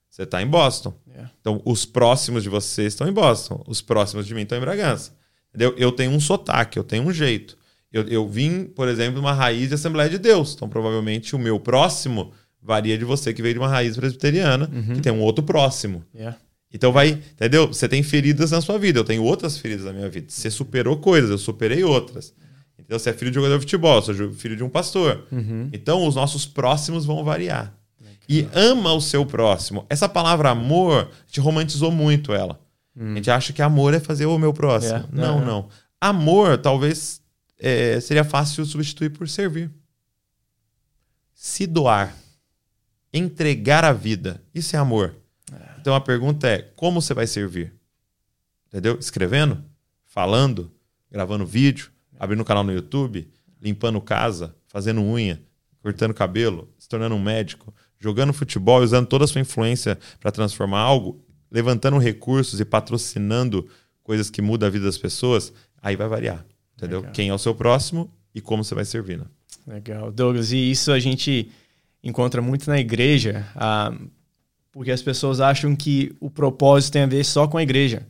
Você 0.10 0.24
está 0.24 0.42
em 0.42 0.48
Boston. 0.48 0.94
É. 1.14 1.26
Então, 1.42 1.62
os 1.66 1.84
próximos 1.84 2.42
de 2.44 2.48
você 2.48 2.86
estão 2.86 3.06
em 3.06 3.12
Boston. 3.12 3.62
Os 3.68 3.82
próximos 3.82 4.26
de 4.26 4.34
mim 4.34 4.44
estão 4.44 4.58
em 4.58 4.62
Bragança. 4.62 5.12
Entendeu? 5.50 5.76
Eu 5.78 5.92
tenho 5.92 6.12
um 6.12 6.22
sotaque, 6.22 6.80
eu 6.80 6.86
tenho 6.86 7.04
um 7.04 7.12
jeito. 7.12 7.58
Eu, 7.92 8.08
eu 8.08 8.26
vim, 8.26 8.64
por 8.64 8.88
exemplo, 8.88 9.16
de 9.16 9.20
uma 9.20 9.34
raiz 9.34 9.68
de 9.68 9.76
Assembleia 9.76 10.10
de 10.10 10.18
Deus. 10.18 10.54
Então, 10.54 10.70
provavelmente, 10.70 11.36
o 11.36 11.40
meu 11.40 11.60
próximo 11.60 12.32
varia 12.62 12.98
de 12.98 13.04
você 13.04 13.34
que 13.34 13.42
veio 13.42 13.56
de 13.56 13.60
uma 13.60 13.68
raiz 13.68 13.98
presbiteriana, 13.98 14.72
uhum. 14.74 14.96
que 14.96 15.02
tem 15.02 15.12
um 15.12 15.20
outro 15.20 15.44
próximo. 15.44 16.06
Yeah. 16.16 16.38
Então 16.74 16.92
vai, 16.92 17.10
entendeu? 17.10 17.68
Você 17.68 17.88
tem 17.88 18.02
feridas 18.02 18.52
na 18.52 18.62
sua 18.62 18.78
vida, 18.78 19.00
eu 19.00 19.04
tenho 19.04 19.24
outras 19.24 19.58
feridas 19.58 19.86
na 19.86 19.94
minha 19.94 20.10
vida. 20.10 20.28
Você 20.30 20.50
superou 20.50 20.98
coisas, 20.98 21.30
eu 21.30 21.38
superei 21.38 21.84
outras. 21.84 22.34
Então 22.80 22.98
você 22.98 23.10
é 23.10 23.14
filho 23.14 23.32
de 23.32 23.40
um 23.40 23.42
jogador 23.42 23.58
de 23.58 23.66
futebol, 23.66 24.02
sou 24.02 24.34
filho 24.34 24.56
de 24.56 24.64
um 24.64 24.70
pastor. 24.70 25.26
Uhum. 25.32 25.70
Então 25.72 26.06
os 26.06 26.16
nossos 26.16 26.46
próximos 26.46 27.06
vão 27.06 27.24
variar. 27.24 27.74
E 28.28 28.48
ama 28.54 28.94
o 28.94 29.02
seu 29.02 29.26
próximo. 29.26 29.86
Essa 29.90 30.08
palavra 30.08 30.52
amor, 30.52 31.10
a 31.12 31.26
gente 31.28 31.42
romantizou 31.42 31.92
muito 31.92 32.34
ela. 32.34 32.60
Hum. 32.96 33.14
A 33.14 33.16
gente 33.16 33.30
acha 33.30 33.52
que 33.52 33.62
amor 33.62 33.94
é 33.94 34.00
fazer 34.00 34.26
o 34.26 34.38
meu 34.38 34.54
próximo. 34.54 35.00
É, 35.00 35.06
não, 35.12 35.42
é. 35.42 35.46
não. 35.46 35.70
Amor 36.00 36.58
talvez 36.58 37.22
é, 37.60 38.00
seria 38.00 38.24
fácil 38.24 38.66
substituir 38.66 39.10
por 39.10 39.28
servir. 39.28 39.70
Se 41.34 41.68
doar. 41.68 42.16
Entregar 43.14 43.84
a 43.84 43.92
vida. 43.92 44.42
Isso 44.54 44.76
é 44.76 44.80
amor. 44.80 45.16
Então 45.82 45.96
a 45.96 46.00
pergunta 46.00 46.48
é: 46.48 46.62
como 46.76 47.02
você 47.02 47.14
vai 47.14 47.26
servir? 47.28 47.74
Entendeu? 48.68 48.98
Escrevendo, 49.00 49.64
falando, 50.06 50.72
gravando 51.10 51.46
vídeo, 51.46 51.92
abrindo 52.18 52.42
um 52.42 52.46
canal 52.46 52.64
no 52.64 52.72
YouTube, 52.72 53.28
limpando 53.60 54.00
casa, 54.00 54.56
fazendo 54.68 55.02
unha, 55.02 55.42
cortando 55.82 56.14
cabelo, 56.14 56.70
se 56.78 56.88
tornando 56.88 57.16
um 57.16 57.22
médico, 57.22 57.74
jogando 58.00 58.32
futebol, 58.32 58.82
usando 58.82 59.08
toda 59.08 59.26
a 59.26 59.28
sua 59.28 59.42
influência 59.42 59.98
para 60.20 60.32
transformar 60.32 60.80
algo, 60.80 61.22
levantando 61.50 61.98
recursos 61.98 62.60
e 62.60 62.66
patrocinando 62.66 63.68
coisas 64.04 64.30
que 64.30 64.42
mudam 64.42 64.68
a 64.68 64.70
vida 64.72 64.86
das 64.86 64.98
pessoas, 64.98 65.52
aí 65.82 65.96
vai 65.96 66.08
variar. 66.08 66.46
Entendeu? 66.78 67.00
Legal. 67.00 67.14
Quem 67.14 67.30
é 67.30 67.34
o 67.34 67.38
seu 67.38 67.54
próximo 67.54 68.10
e 68.34 68.40
como 68.40 68.64
você 68.64 68.74
vai 68.74 68.86
servir. 68.86 69.18
Né? 69.18 69.26
Legal. 69.68 70.12
Douglas, 70.12 70.52
e 70.52 70.72
isso 70.72 70.92
a 70.92 71.00
gente 71.00 71.52
encontra 72.04 72.42
muito 72.42 72.70
na 72.70 72.80
igreja. 72.80 73.46
Ah, 73.56 73.94
porque 74.72 74.92
as 74.92 75.02
pessoas 75.02 75.40
acham 75.40 75.76
que 75.76 76.16
o 76.20 76.30
propósito 76.30 76.94
tem 76.94 77.04
a 77.04 77.08
ver 77.08 77.24
só 77.24 77.48
com 77.48 77.58
a 77.58 77.64
igreja. 77.64 78.04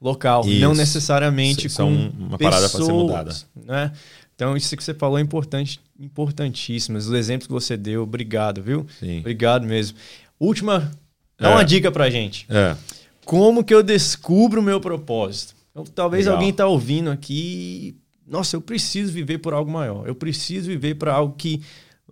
local, 0.00 0.46
isso. 0.46 0.60
não 0.60 0.74
necessariamente 0.74 1.66
isso, 1.66 1.82
com 1.82 1.82
é 1.82 2.24
uma 2.26 2.38
parada 2.38 2.68
para 2.68 2.84
ser 2.84 2.92
mudada. 2.92 3.34
Né? 3.64 3.92
Então, 4.34 4.56
isso 4.56 4.76
que 4.76 4.84
você 4.84 4.94
falou 4.94 5.18
é 5.18 5.20
importante, 5.20 5.80
importantíssimo. 5.98 6.96
Os 6.96 7.10
exemplos 7.10 7.48
que 7.48 7.52
você 7.52 7.76
deu, 7.76 8.04
obrigado, 8.04 8.62
viu? 8.62 8.86
Sim. 9.00 9.18
Obrigado 9.18 9.66
mesmo. 9.66 9.98
Última, 10.38 10.92
dá 11.36 11.50
é. 11.50 11.52
uma 11.52 11.64
dica 11.64 11.90
pra 11.90 12.08
gente. 12.08 12.46
É. 12.48 12.76
Como 13.24 13.64
que 13.64 13.74
eu 13.74 13.82
descubro 13.82 14.60
o 14.60 14.62
meu 14.62 14.80
propósito? 14.80 15.54
Então, 15.72 15.84
talvez 15.84 16.26
Legal. 16.26 16.36
alguém 16.36 16.52
tá 16.52 16.66
ouvindo 16.66 17.10
aqui, 17.10 17.96
nossa, 18.26 18.56
eu 18.56 18.60
preciso 18.60 19.12
viver 19.12 19.38
por 19.38 19.52
algo 19.52 19.70
maior. 19.70 20.06
Eu 20.06 20.14
preciso 20.14 20.68
viver 20.68 20.94
para 20.94 21.12
algo 21.14 21.34
que 21.36 21.62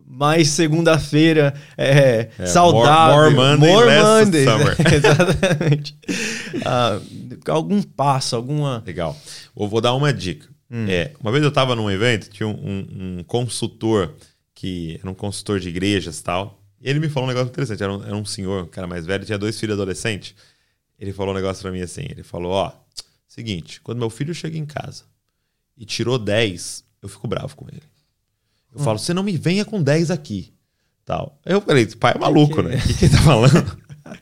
mais 0.05 0.49
segunda-feira 0.49 1.55
é, 1.77 2.31
é, 2.39 2.47
saudável. 2.47 3.31
More, 3.31 3.35
more 3.35 3.57
Monday, 3.57 3.73
more 3.73 3.87
Monday. 4.03 4.45
Summer. 4.45 4.77
Exatamente. 4.95 5.99
Ah, 6.65 7.01
algum 7.49 7.83
passo, 7.83 8.37
alguma. 8.37 8.83
Legal. 8.87 9.17
Eu 9.57 9.69
vou 9.69 9.81
dar 9.81 9.95
uma 9.95 10.13
dica. 10.13 10.49
Hum. 10.71 10.87
É, 10.89 11.13
uma 11.21 11.31
vez 11.31 11.43
eu 11.43 11.49
estava 11.49 11.77
num 11.77 11.91
evento, 11.91 12.29
tinha 12.29 12.47
um, 12.47 12.53
um, 12.53 13.19
um, 13.19 13.25
consultor 13.25 14.15
que 14.55 14.99
era 15.01 15.11
um 15.11 15.15
consultor 15.15 15.61
de 15.61 15.69
igrejas 15.69 16.19
e 16.19 16.25
tal. 16.25 16.61
E 16.81 16.89
ele 16.89 16.99
me 16.99 17.09
falou 17.09 17.29
um 17.29 17.33
negócio 17.33 17.51
interessante. 17.51 17.83
Era 17.83 17.93
um, 17.93 18.05
era 18.05 18.17
um 18.17 18.25
senhor, 18.25 18.65
um 18.65 18.69
cara 18.69 18.87
mais 18.87 19.07
velho, 19.07 19.25
tinha 19.25 19.39
dois 19.39 19.59
filhos 19.59 19.75
adolescentes. 19.75 20.35
Ele 20.99 21.13
falou 21.13 21.33
um 21.33 21.37
negócio 21.37 21.63
para 21.63 21.71
mim 21.71 21.81
assim: 21.81 22.07
ele 22.09 22.23
falou, 22.23 22.53
ó, 22.53 22.73
seguinte, 23.29 23.81
quando 23.83 23.99
meu 23.99 24.11
filho 24.11 24.35
chega 24.35 24.57
em 24.57 24.67
casa 24.67 25.05
e 25.77 25.85
tirou 25.85 26.19
10, 26.19 26.85
eu 27.03 27.09
fico 27.09 27.29
bravo 27.29 27.55
com 27.55 27.67
ele. 27.69 27.83
Eu 28.77 28.83
hum. 28.83 28.85
falo, 28.85 28.99
você 28.99 29.15
não 29.15 29.23
me 29.23 29.37
venha 29.37 29.65
com 29.65 29.83
10 29.83 30.11
aqui. 30.11 30.53
Tal. 31.05 31.39
Eu 31.45 31.61
falei, 31.61 31.87
pai 31.87 32.13
é 32.15 32.19
maluco, 32.19 32.63
né? 32.63 32.77
O 32.77 32.83
que, 32.83 32.95
que 32.95 33.05
ele 33.07 33.17
tá 33.17 33.23
falando? 33.23 33.79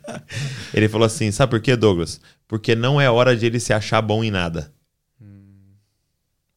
ele 0.73 0.89
falou 0.89 1.07
assim: 1.07 1.31
sabe 1.31 1.51
por 1.51 1.61
quê, 1.61 1.75
Douglas? 1.77 2.21
Porque 2.47 2.75
não 2.75 3.01
é 3.01 3.11
hora 3.11 3.37
de 3.37 3.47
ele 3.47 3.59
se 3.59 3.73
achar 3.73 4.01
bom 4.01 4.23
em 4.23 4.31
nada. 4.31 4.73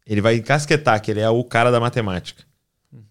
Ele 0.05 0.21
vai 0.21 0.35
encasquetar 0.35 1.01
que 1.01 1.11
ele 1.11 1.19
é 1.19 1.29
o 1.29 1.43
cara 1.43 1.69
da 1.69 1.79
matemática. 1.79 2.43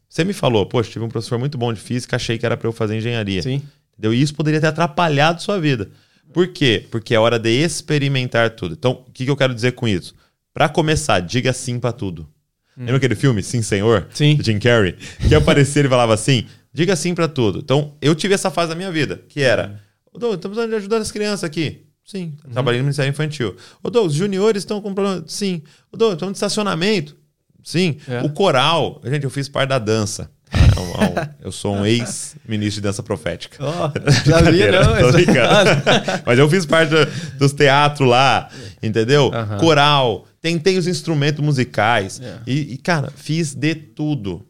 Você 0.08 0.24
me 0.24 0.32
falou, 0.32 0.64
poxa, 0.64 0.90
tive 0.90 1.04
um 1.04 1.10
professor 1.10 1.38
muito 1.38 1.58
bom 1.58 1.70
de 1.70 1.80
física, 1.80 2.16
achei 2.16 2.38
que 2.38 2.46
era 2.46 2.56
para 2.56 2.66
eu 2.66 2.72
fazer 2.72 2.96
engenharia. 2.96 3.42
Sim. 3.42 3.62
Entendeu? 3.92 4.14
E 4.14 4.22
isso 4.22 4.34
poderia 4.34 4.60
ter 4.60 4.68
atrapalhado 4.68 5.42
sua 5.42 5.60
vida. 5.60 5.90
Por 6.32 6.48
quê? 6.48 6.86
Porque 6.90 7.14
é 7.14 7.20
hora 7.20 7.38
de 7.38 7.50
experimentar 7.50 8.50
tudo. 8.50 8.74
Então, 8.74 9.04
o 9.06 9.12
que, 9.12 9.24
que 9.24 9.30
eu 9.30 9.36
quero 9.36 9.54
dizer 9.54 9.72
com 9.72 9.86
isso? 9.86 10.14
Para 10.54 10.70
começar, 10.70 11.20
diga 11.20 11.52
sim 11.52 11.78
para 11.78 11.92
tudo. 11.92 12.26
Hum. 12.76 12.80
Lembra 12.80 12.96
aquele 12.96 13.14
filme, 13.14 13.42
Sim 13.42 13.62
Senhor? 13.62 14.06
Sim. 14.12 14.36
Do 14.36 14.44
Jim 14.44 14.58
Carrey? 14.58 14.96
Que 15.28 15.34
aparecia 15.34 15.80
ele 15.80 15.88
falava 15.88 16.12
assim: 16.14 16.46
diga 16.72 16.94
sim 16.94 17.14
para 17.14 17.26
tudo. 17.26 17.60
Então, 17.60 17.94
eu 18.02 18.14
tive 18.14 18.34
essa 18.34 18.50
fase 18.50 18.68
da 18.68 18.74
minha 18.74 18.92
vida, 18.92 19.22
que 19.28 19.40
era: 19.40 19.80
estamos 20.14 20.40
precisando 20.40 20.70
de 20.70 20.76
ajudar 20.76 20.98
as 20.98 21.10
crianças 21.10 21.44
aqui. 21.44 21.86
Sim. 22.04 22.34
Uhum. 22.44 22.52
Trabalhei 22.52 22.80
no 22.80 22.84
Ministério 22.84 23.10
Infantil. 23.10 23.56
Ô, 23.82 23.90
Douglas, 23.90 24.12
os 24.12 24.18
juniores 24.18 24.62
estão 24.62 24.80
com 24.80 24.94
problema. 24.94 25.24
Sim. 25.26 25.62
Ô, 25.90 25.96
Douglas, 25.96 26.16
estamos 26.16 26.32
de 26.34 26.36
estacionamento. 26.36 27.16
Sim. 27.64 27.96
É. 28.06 28.22
O 28.22 28.30
coral. 28.30 29.00
Gente, 29.04 29.24
eu 29.24 29.30
fiz 29.30 29.48
parte 29.48 29.70
da 29.70 29.78
dança. 29.78 30.30
Ah, 30.52 31.30
eu 31.42 31.50
sou 31.50 31.74
um 31.74 31.84
ex-ministro 31.84 32.80
de 32.80 32.80
dança 32.82 33.02
profética. 33.02 33.58
Oh, 33.60 33.90
sabia, 34.30 34.70
não, 34.70 34.92
Mas 36.24 36.38
eu 36.38 36.48
fiz 36.48 36.64
parte 36.64 36.92
dos 37.38 37.52
teatros 37.52 38.08
lá, 38.08 38.48
entendeu? 38.82 39.24
Uhum. 39.24 39.58
Coral, 39.58 40.24
tentei 40.46 40.78
os 40.78 40.86
instrumentos 40.86 41.44
musicais. 41.44 42.18
Yeah. 42.18 42.42
É. 42.46 42.50
E, 42.50 42.74
e, 42.74 42.76
cara, 42.78 43.10
fiz 43.16 43.52
de 43.52 43.74
tudo. 43.74 44.46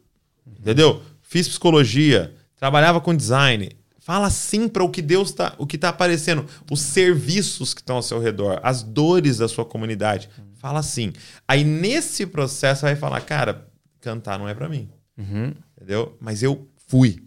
Entendeu? 0.59 1.01
Fiz 1.23 1.47
psicologia, 1.47 2.33
trabalhava 2.55 3.01
com 3.01 3.15
design, 3.15 3.71
Fala 3.99 4.29
sim 4.29 4.69
para 4.69 4.85
o 4.85 4.89
que 4.89 5.01
Deus 5.01 5.31
está, 5.31 5.53
o 5.57 5.67
que 5.67 5.75
está 5.75 5.89
aparecendo, 5.89 6.45
os 6.71 6.79
serviços 6.79 7.73
que 7.73 7.81
estão 7.81 7.97
ao 7.97 8.01
seu 8.01 8.21
redor, 8.21 8.57
as 8.63 8.81
dores 8.81 9.39
da 9.39 9.49
sua 9.49 9.65
comunidade. 9.65 10.29
Fala 10.53 10.81
sim. 10.81 11.11
Aí 11.45 11.65
nesse 11.65 12.25
processo 12.25 12.83
vai 12.83 12.95
falar, 12.95 13.19
cara, 13.19 13.67
cantar 13.99 14.39
não 14.39 14.47
é 14.47 14.53
para 14.53 14.69
mim, 14.69 14.89
uhum. 15.17 15.53
entendeu? 15.75 16.17
Mas 16.21 16.41
eu 16.41 16.69
fui. 16.87 17.21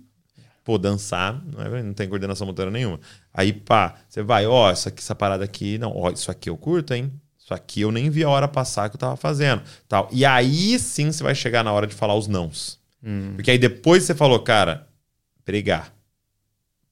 Pô, 0.65 0.79
dançar 0.79 1.45
não, 1.45 1.61
é, 1.61 1.83
não 1.83 1.93
tem 1.93 2.09
coordenação 2.09 2.47
motora 2.47 2.71
nenhuma. 2.71 2.99
Aí 3.35 3.53
pá, 3.53 3.97
você 4.09 4.23
vai, 4.23 4.47
ó, 4.47 4.71
essa, 4.71 4.89
aqui, 4.89 5.03
essa 5.03 5.15
parada 5.15 5.45
aqui, 5.45 5.77
não, 5.77 5.95
ó, 5.95 6.11
isso 6.11 6.31
aqui 6.31 6.49
eu 6.49 6.57
curto, 6.57 6.95
hein? 6.95 7.13
Isso 7.51 7.55
aqui 7.55 7.81
eu 7.81 7.93
nem 7.93 8.09
vi 8.11 8.23
a 8.23 8.29
hora 8.29 8.47
passar 8.47 8.89
que 8.89 8.97
eu 8.97 9.01
tava 9.01 9.17
fazendo, 9.17 9.63
tal. 9.89 10.09
E 10.13 10.25
aí 10.25 10.79
sim 10.79 11.11
você 11.11 11.23
vai 11.23 11.35
chegar 11.35 11.65
na 11.65 11.73
hora 11.73 11.87
de 11.87 11.95
falar 11.95 12.15
os 12.15 12.29
nãos. 12.29 12.79
Hum. 13.03 13.33
Porque 13.35 13.51
aí 13.51 13.59
depois 13.59 14.05
você 14.05 14.15
falou, 14.15 14.39
cara, 14.41 14.87
pregar 15.45 15.93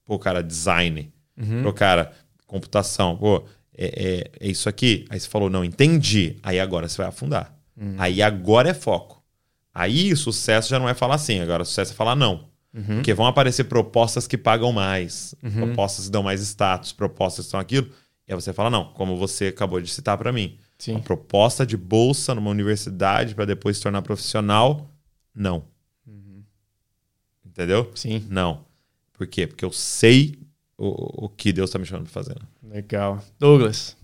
pô, 0.08 0.18
cara, 0.18 0.42
design, 0.42 1.12
uhum. 1.38 1.62
pô, 1.62 1.72
cara, 1.74 2.10
computação, 2.46 3.14
pô, 3.14 3.44
é, 3.76 3.86
é, 3.86 4.30
é, 4.40 4.50
isso 4.50 4.66
aqui. 4.68 5.04
Aí 5.10 5.20
você 5.20 5.28
falou, 5.28 5.50
não, 5.50 5.62
entendi. 5.62 6.36
Aí 6.42 6.58
agora 6.58 6.88
você 6.88 6.96
vai 6.96 7.06
afundar. 7.06 7.54
Uhum. 7.76 7.94
Aí 7.98 8.22
agora 8.22 8.70
é 8.70 8.74
foco. 8.74 9.22
Aí 9.72 10.16
sucesso 10.16 10.70
já 10.70 10.78
não 10.78 10.88
é 10.88 10.94
falar 10.94 11.16
assim, 11.16 11.40
agora 11.40 11.64
sucesso 11.64 11.92
é 11.92 11.94
falar 11.94 12.16
não. 12.16 12.48
Uhum. 12.74 12.96
Porque 12.96 13.12
vão 13.12 13.26
aparecer 13.26 13.64
propostas 13.64 14.26
que 14.26 14.38
pagam 14.38 14.72
mais, 14.72 15.34
uhum. 15.42 15.66
propostas 15.66 16.06
que 16.06 16.10
dão 16.10 16.22
mais 16.22 16.40
status, 16.40 16.92
propostas 16.92 17.44
que 17.44 17.50
são 17.50 17.60
aquilo. 17.60 17.88
E 18.28 18.32
aí 18.32 18.38
você 18.38 18.52
fala, 18.52 18.68
não, 18.68 18.92
como 18.92 19.16
você 19.16 19.46
acabou 19.46 19.80
de 19.80 19.88
citar 19.90 20.18
para 20.18 20.30
mim. 20.30 20.58
Sim. 20.78 20.92
Uma 20.92 21.00
proposta 21.00 21.64
de 21.64 21.76
bolsa 21.76 22.34
numa 22.34 22.50
universidade 22.50 23.34
para 23.34 23.46
depois 23.46 23.78
se 23.78 23.82
tornar 23.82 24.02
profissional, 24.02 24.86
não. 25.34 25.64
Uhum. 26.06 26.42
Entendeu? 27.44 27.90
Sim. 27.94 28.26
Não. 28.28 28.64
Por 29.14 29.26
quê? 29.26 29.46
Porque 29.46 29.64
eu 29.64 29.72
sei 29.72 30.38
o, 30.76 31.24
o 31.24 31.28
que 31.30 31.52
Deus 31.52 31.70
está 31.70 31.78
me 31.78 31.86
chamando 31.86 32.04
para 32.04 32.12
fazer. 32.12 32.36
Legal. 32.62 33.24
Douglas, 33.38 33.96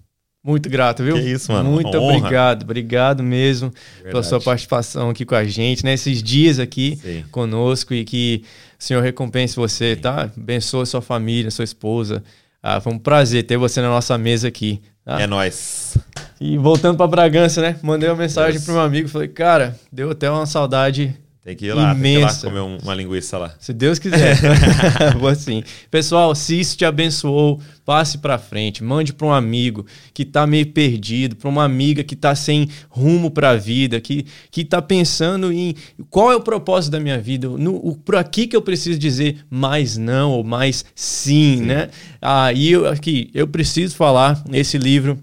muito 0.42 0.68
grato, 0.68 1.02
viu? 1.02 1.14
Que 1.14 1.22
isso, 1.22 1.50
mano. 1.52 1.70
Muito 1.70 1.96
obrigado, 1.96 2.64
obrigado 2.64 3.22
mesmo 3.22 3.70
Verdade. 3.70 4.10
pela 4.10 4.22
sua 4.22 4.40
participação 4.40 5.08
aqui 5.08 5.24
com 5.24 5.34
a 5.34 5.44
gente, 5.44 5.84
nesses 5.84 6.18
né? 6.20 6.26
dias 6.26 6.58
aqui 6.58 6.96
Sim. 6.96 7.24
conosco 7.30 7.94
e 7.94 8.04
que 8.04 8.42
o 8.78 8.82
Senhor 8.82 9.02
recompense 9.02 9.56
você, 9.56 9.94
Sim. 9.94 10.02
tá? 10.02 10.30
Abençoe 10.36 10.84
sua 10.86 11.00
família, 11.00 11.50
sua 11.50 11.64
esposa. 11.64 12.22
Ah, 12.66 12.80
foi 12.80 12.94
um 12.94 12.98
prazer 12.98 13.42
ter 13.42 13.58
você 13.58 13.82
na 13.82 13.90
nossa 13.90 14.16
mesa 14.16 14.48
aqui. 14.48 14.80
Tá? 15.04 15.20
É 15.20 15.26
nós. 15.26 15.98
E 16.40 16.56
voltando 16.56 16.96
para 16.96 17.06
Bragança, 17.06 17.60
né? 17.60 17.76
Mandei 17.82 18.08
uma 18.08 18.16
mensagem 18.16 18.58
para 18.58 18.72
meu 18.72 18.82
amigo, 18.82 19.06
falei, 19.06 19.28
cara, 19.28 19.78
deu 19.92 20.10
até 20.10 20.30
uma 20.30 20.46
saudade 20.46 21.14
tem 21.44 21.54
que 21.54 21.66
ir 21.66 21.74
lá, 21.74 21.92
Imensa. 21.92 22.00
tem 22.00 22.50
que 22.50 22.56
ir 22.56 22.60
lá 22.60 22.68
comer 22.68 22.82
uma 22.82 22.94
linguiça 22.94 23.36
lá. 23.36 23.54
Se 23.60 23.74
Deus 23.74 23.98
quiser. 23.98 24.38
Vou 25.20 25.28
assim. 25.28 25.62
Pessoal, 25.90 26.34
se 26.34 26.58
isso 26.58 26.74
te 26.74 26.86
abençoou, 26.86 27.60
passe 27.84 28.16
para 28.16 28.38
frente, 28.38 28.82
mande 28.82 29.12
para 29.12 29.26
um 29.26 29.32
amigo 29.32 29.84
que 30.14 30.22
está 30.22 30.46
meio 30.46 30.66
perdido, 30.68 31.36
para 31.36 31.50
uma 31.50 31.62
amiga 31.62 32.02
que 32.02 32.14
está 32.14 32.34
sem 32.34 32.66
rumo 32.88 33.30
para 33.30 33.50
a 33.50 33.56
vida, 33.56 34.00
que 34.00 34.24
que 34.50 34.62
está 34.62 34.80
pensando 34.80 35.52
em 35.52 35.74
qual 36.08 36.32
é 36.32 36.36
o 36.36 36.40
propósito 36.40 36.92
da 36.92 37.00
minha 37.00 37.20
vida, 37.20 37.46
no, 37.46 37.76
o, 37.76 37.94
por 37.94 38.16
aqui 38.16 38.46
que 38.46 38.56
eu 38.56 38.62
preciso 38.62 38.98
dizer 38.98 39.44
mais 39.50 39.98
não 39.98 40.32
ou 40.32 40.42
mais 40.42 40.82
sim, 40.94 41.58
sim. 41.58 41.62
né? 41.62 41.90
Aí 42.22 42.70
eu 42.70 42.88
aqui 42.88 43.30
eu 43.34 43.46
preciso 43.46 43.94
falar 43.96 44.42
esse 44.50 44.78
livro, 44.78 45.22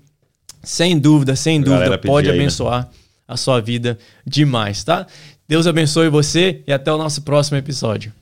sem 0.61 0.99
dúvida, 0.99 1.35
sem 1.35 1.59
dúvida, 1.59 1.97
pode 1.97 2.29
aí, 2.29 2.37
né? 2.37 2.43
abençoar. 2.43 2.83
Né? 2.83 3.01
a 3.31 3.37
sua 3.37 3.61
vida 3.61 3.97
demais, 4.27 4.83
tá? 4.83 5.07
Deus 5.51 5.67
abençoe 5.67 6.07
você 6.07 6.63
e 6.65 6.71
até 6.71 6.93
o 6.93 6.97
nosso 6.97 7.23
próximo 7.23 7.57
episódio. 7.57 8.13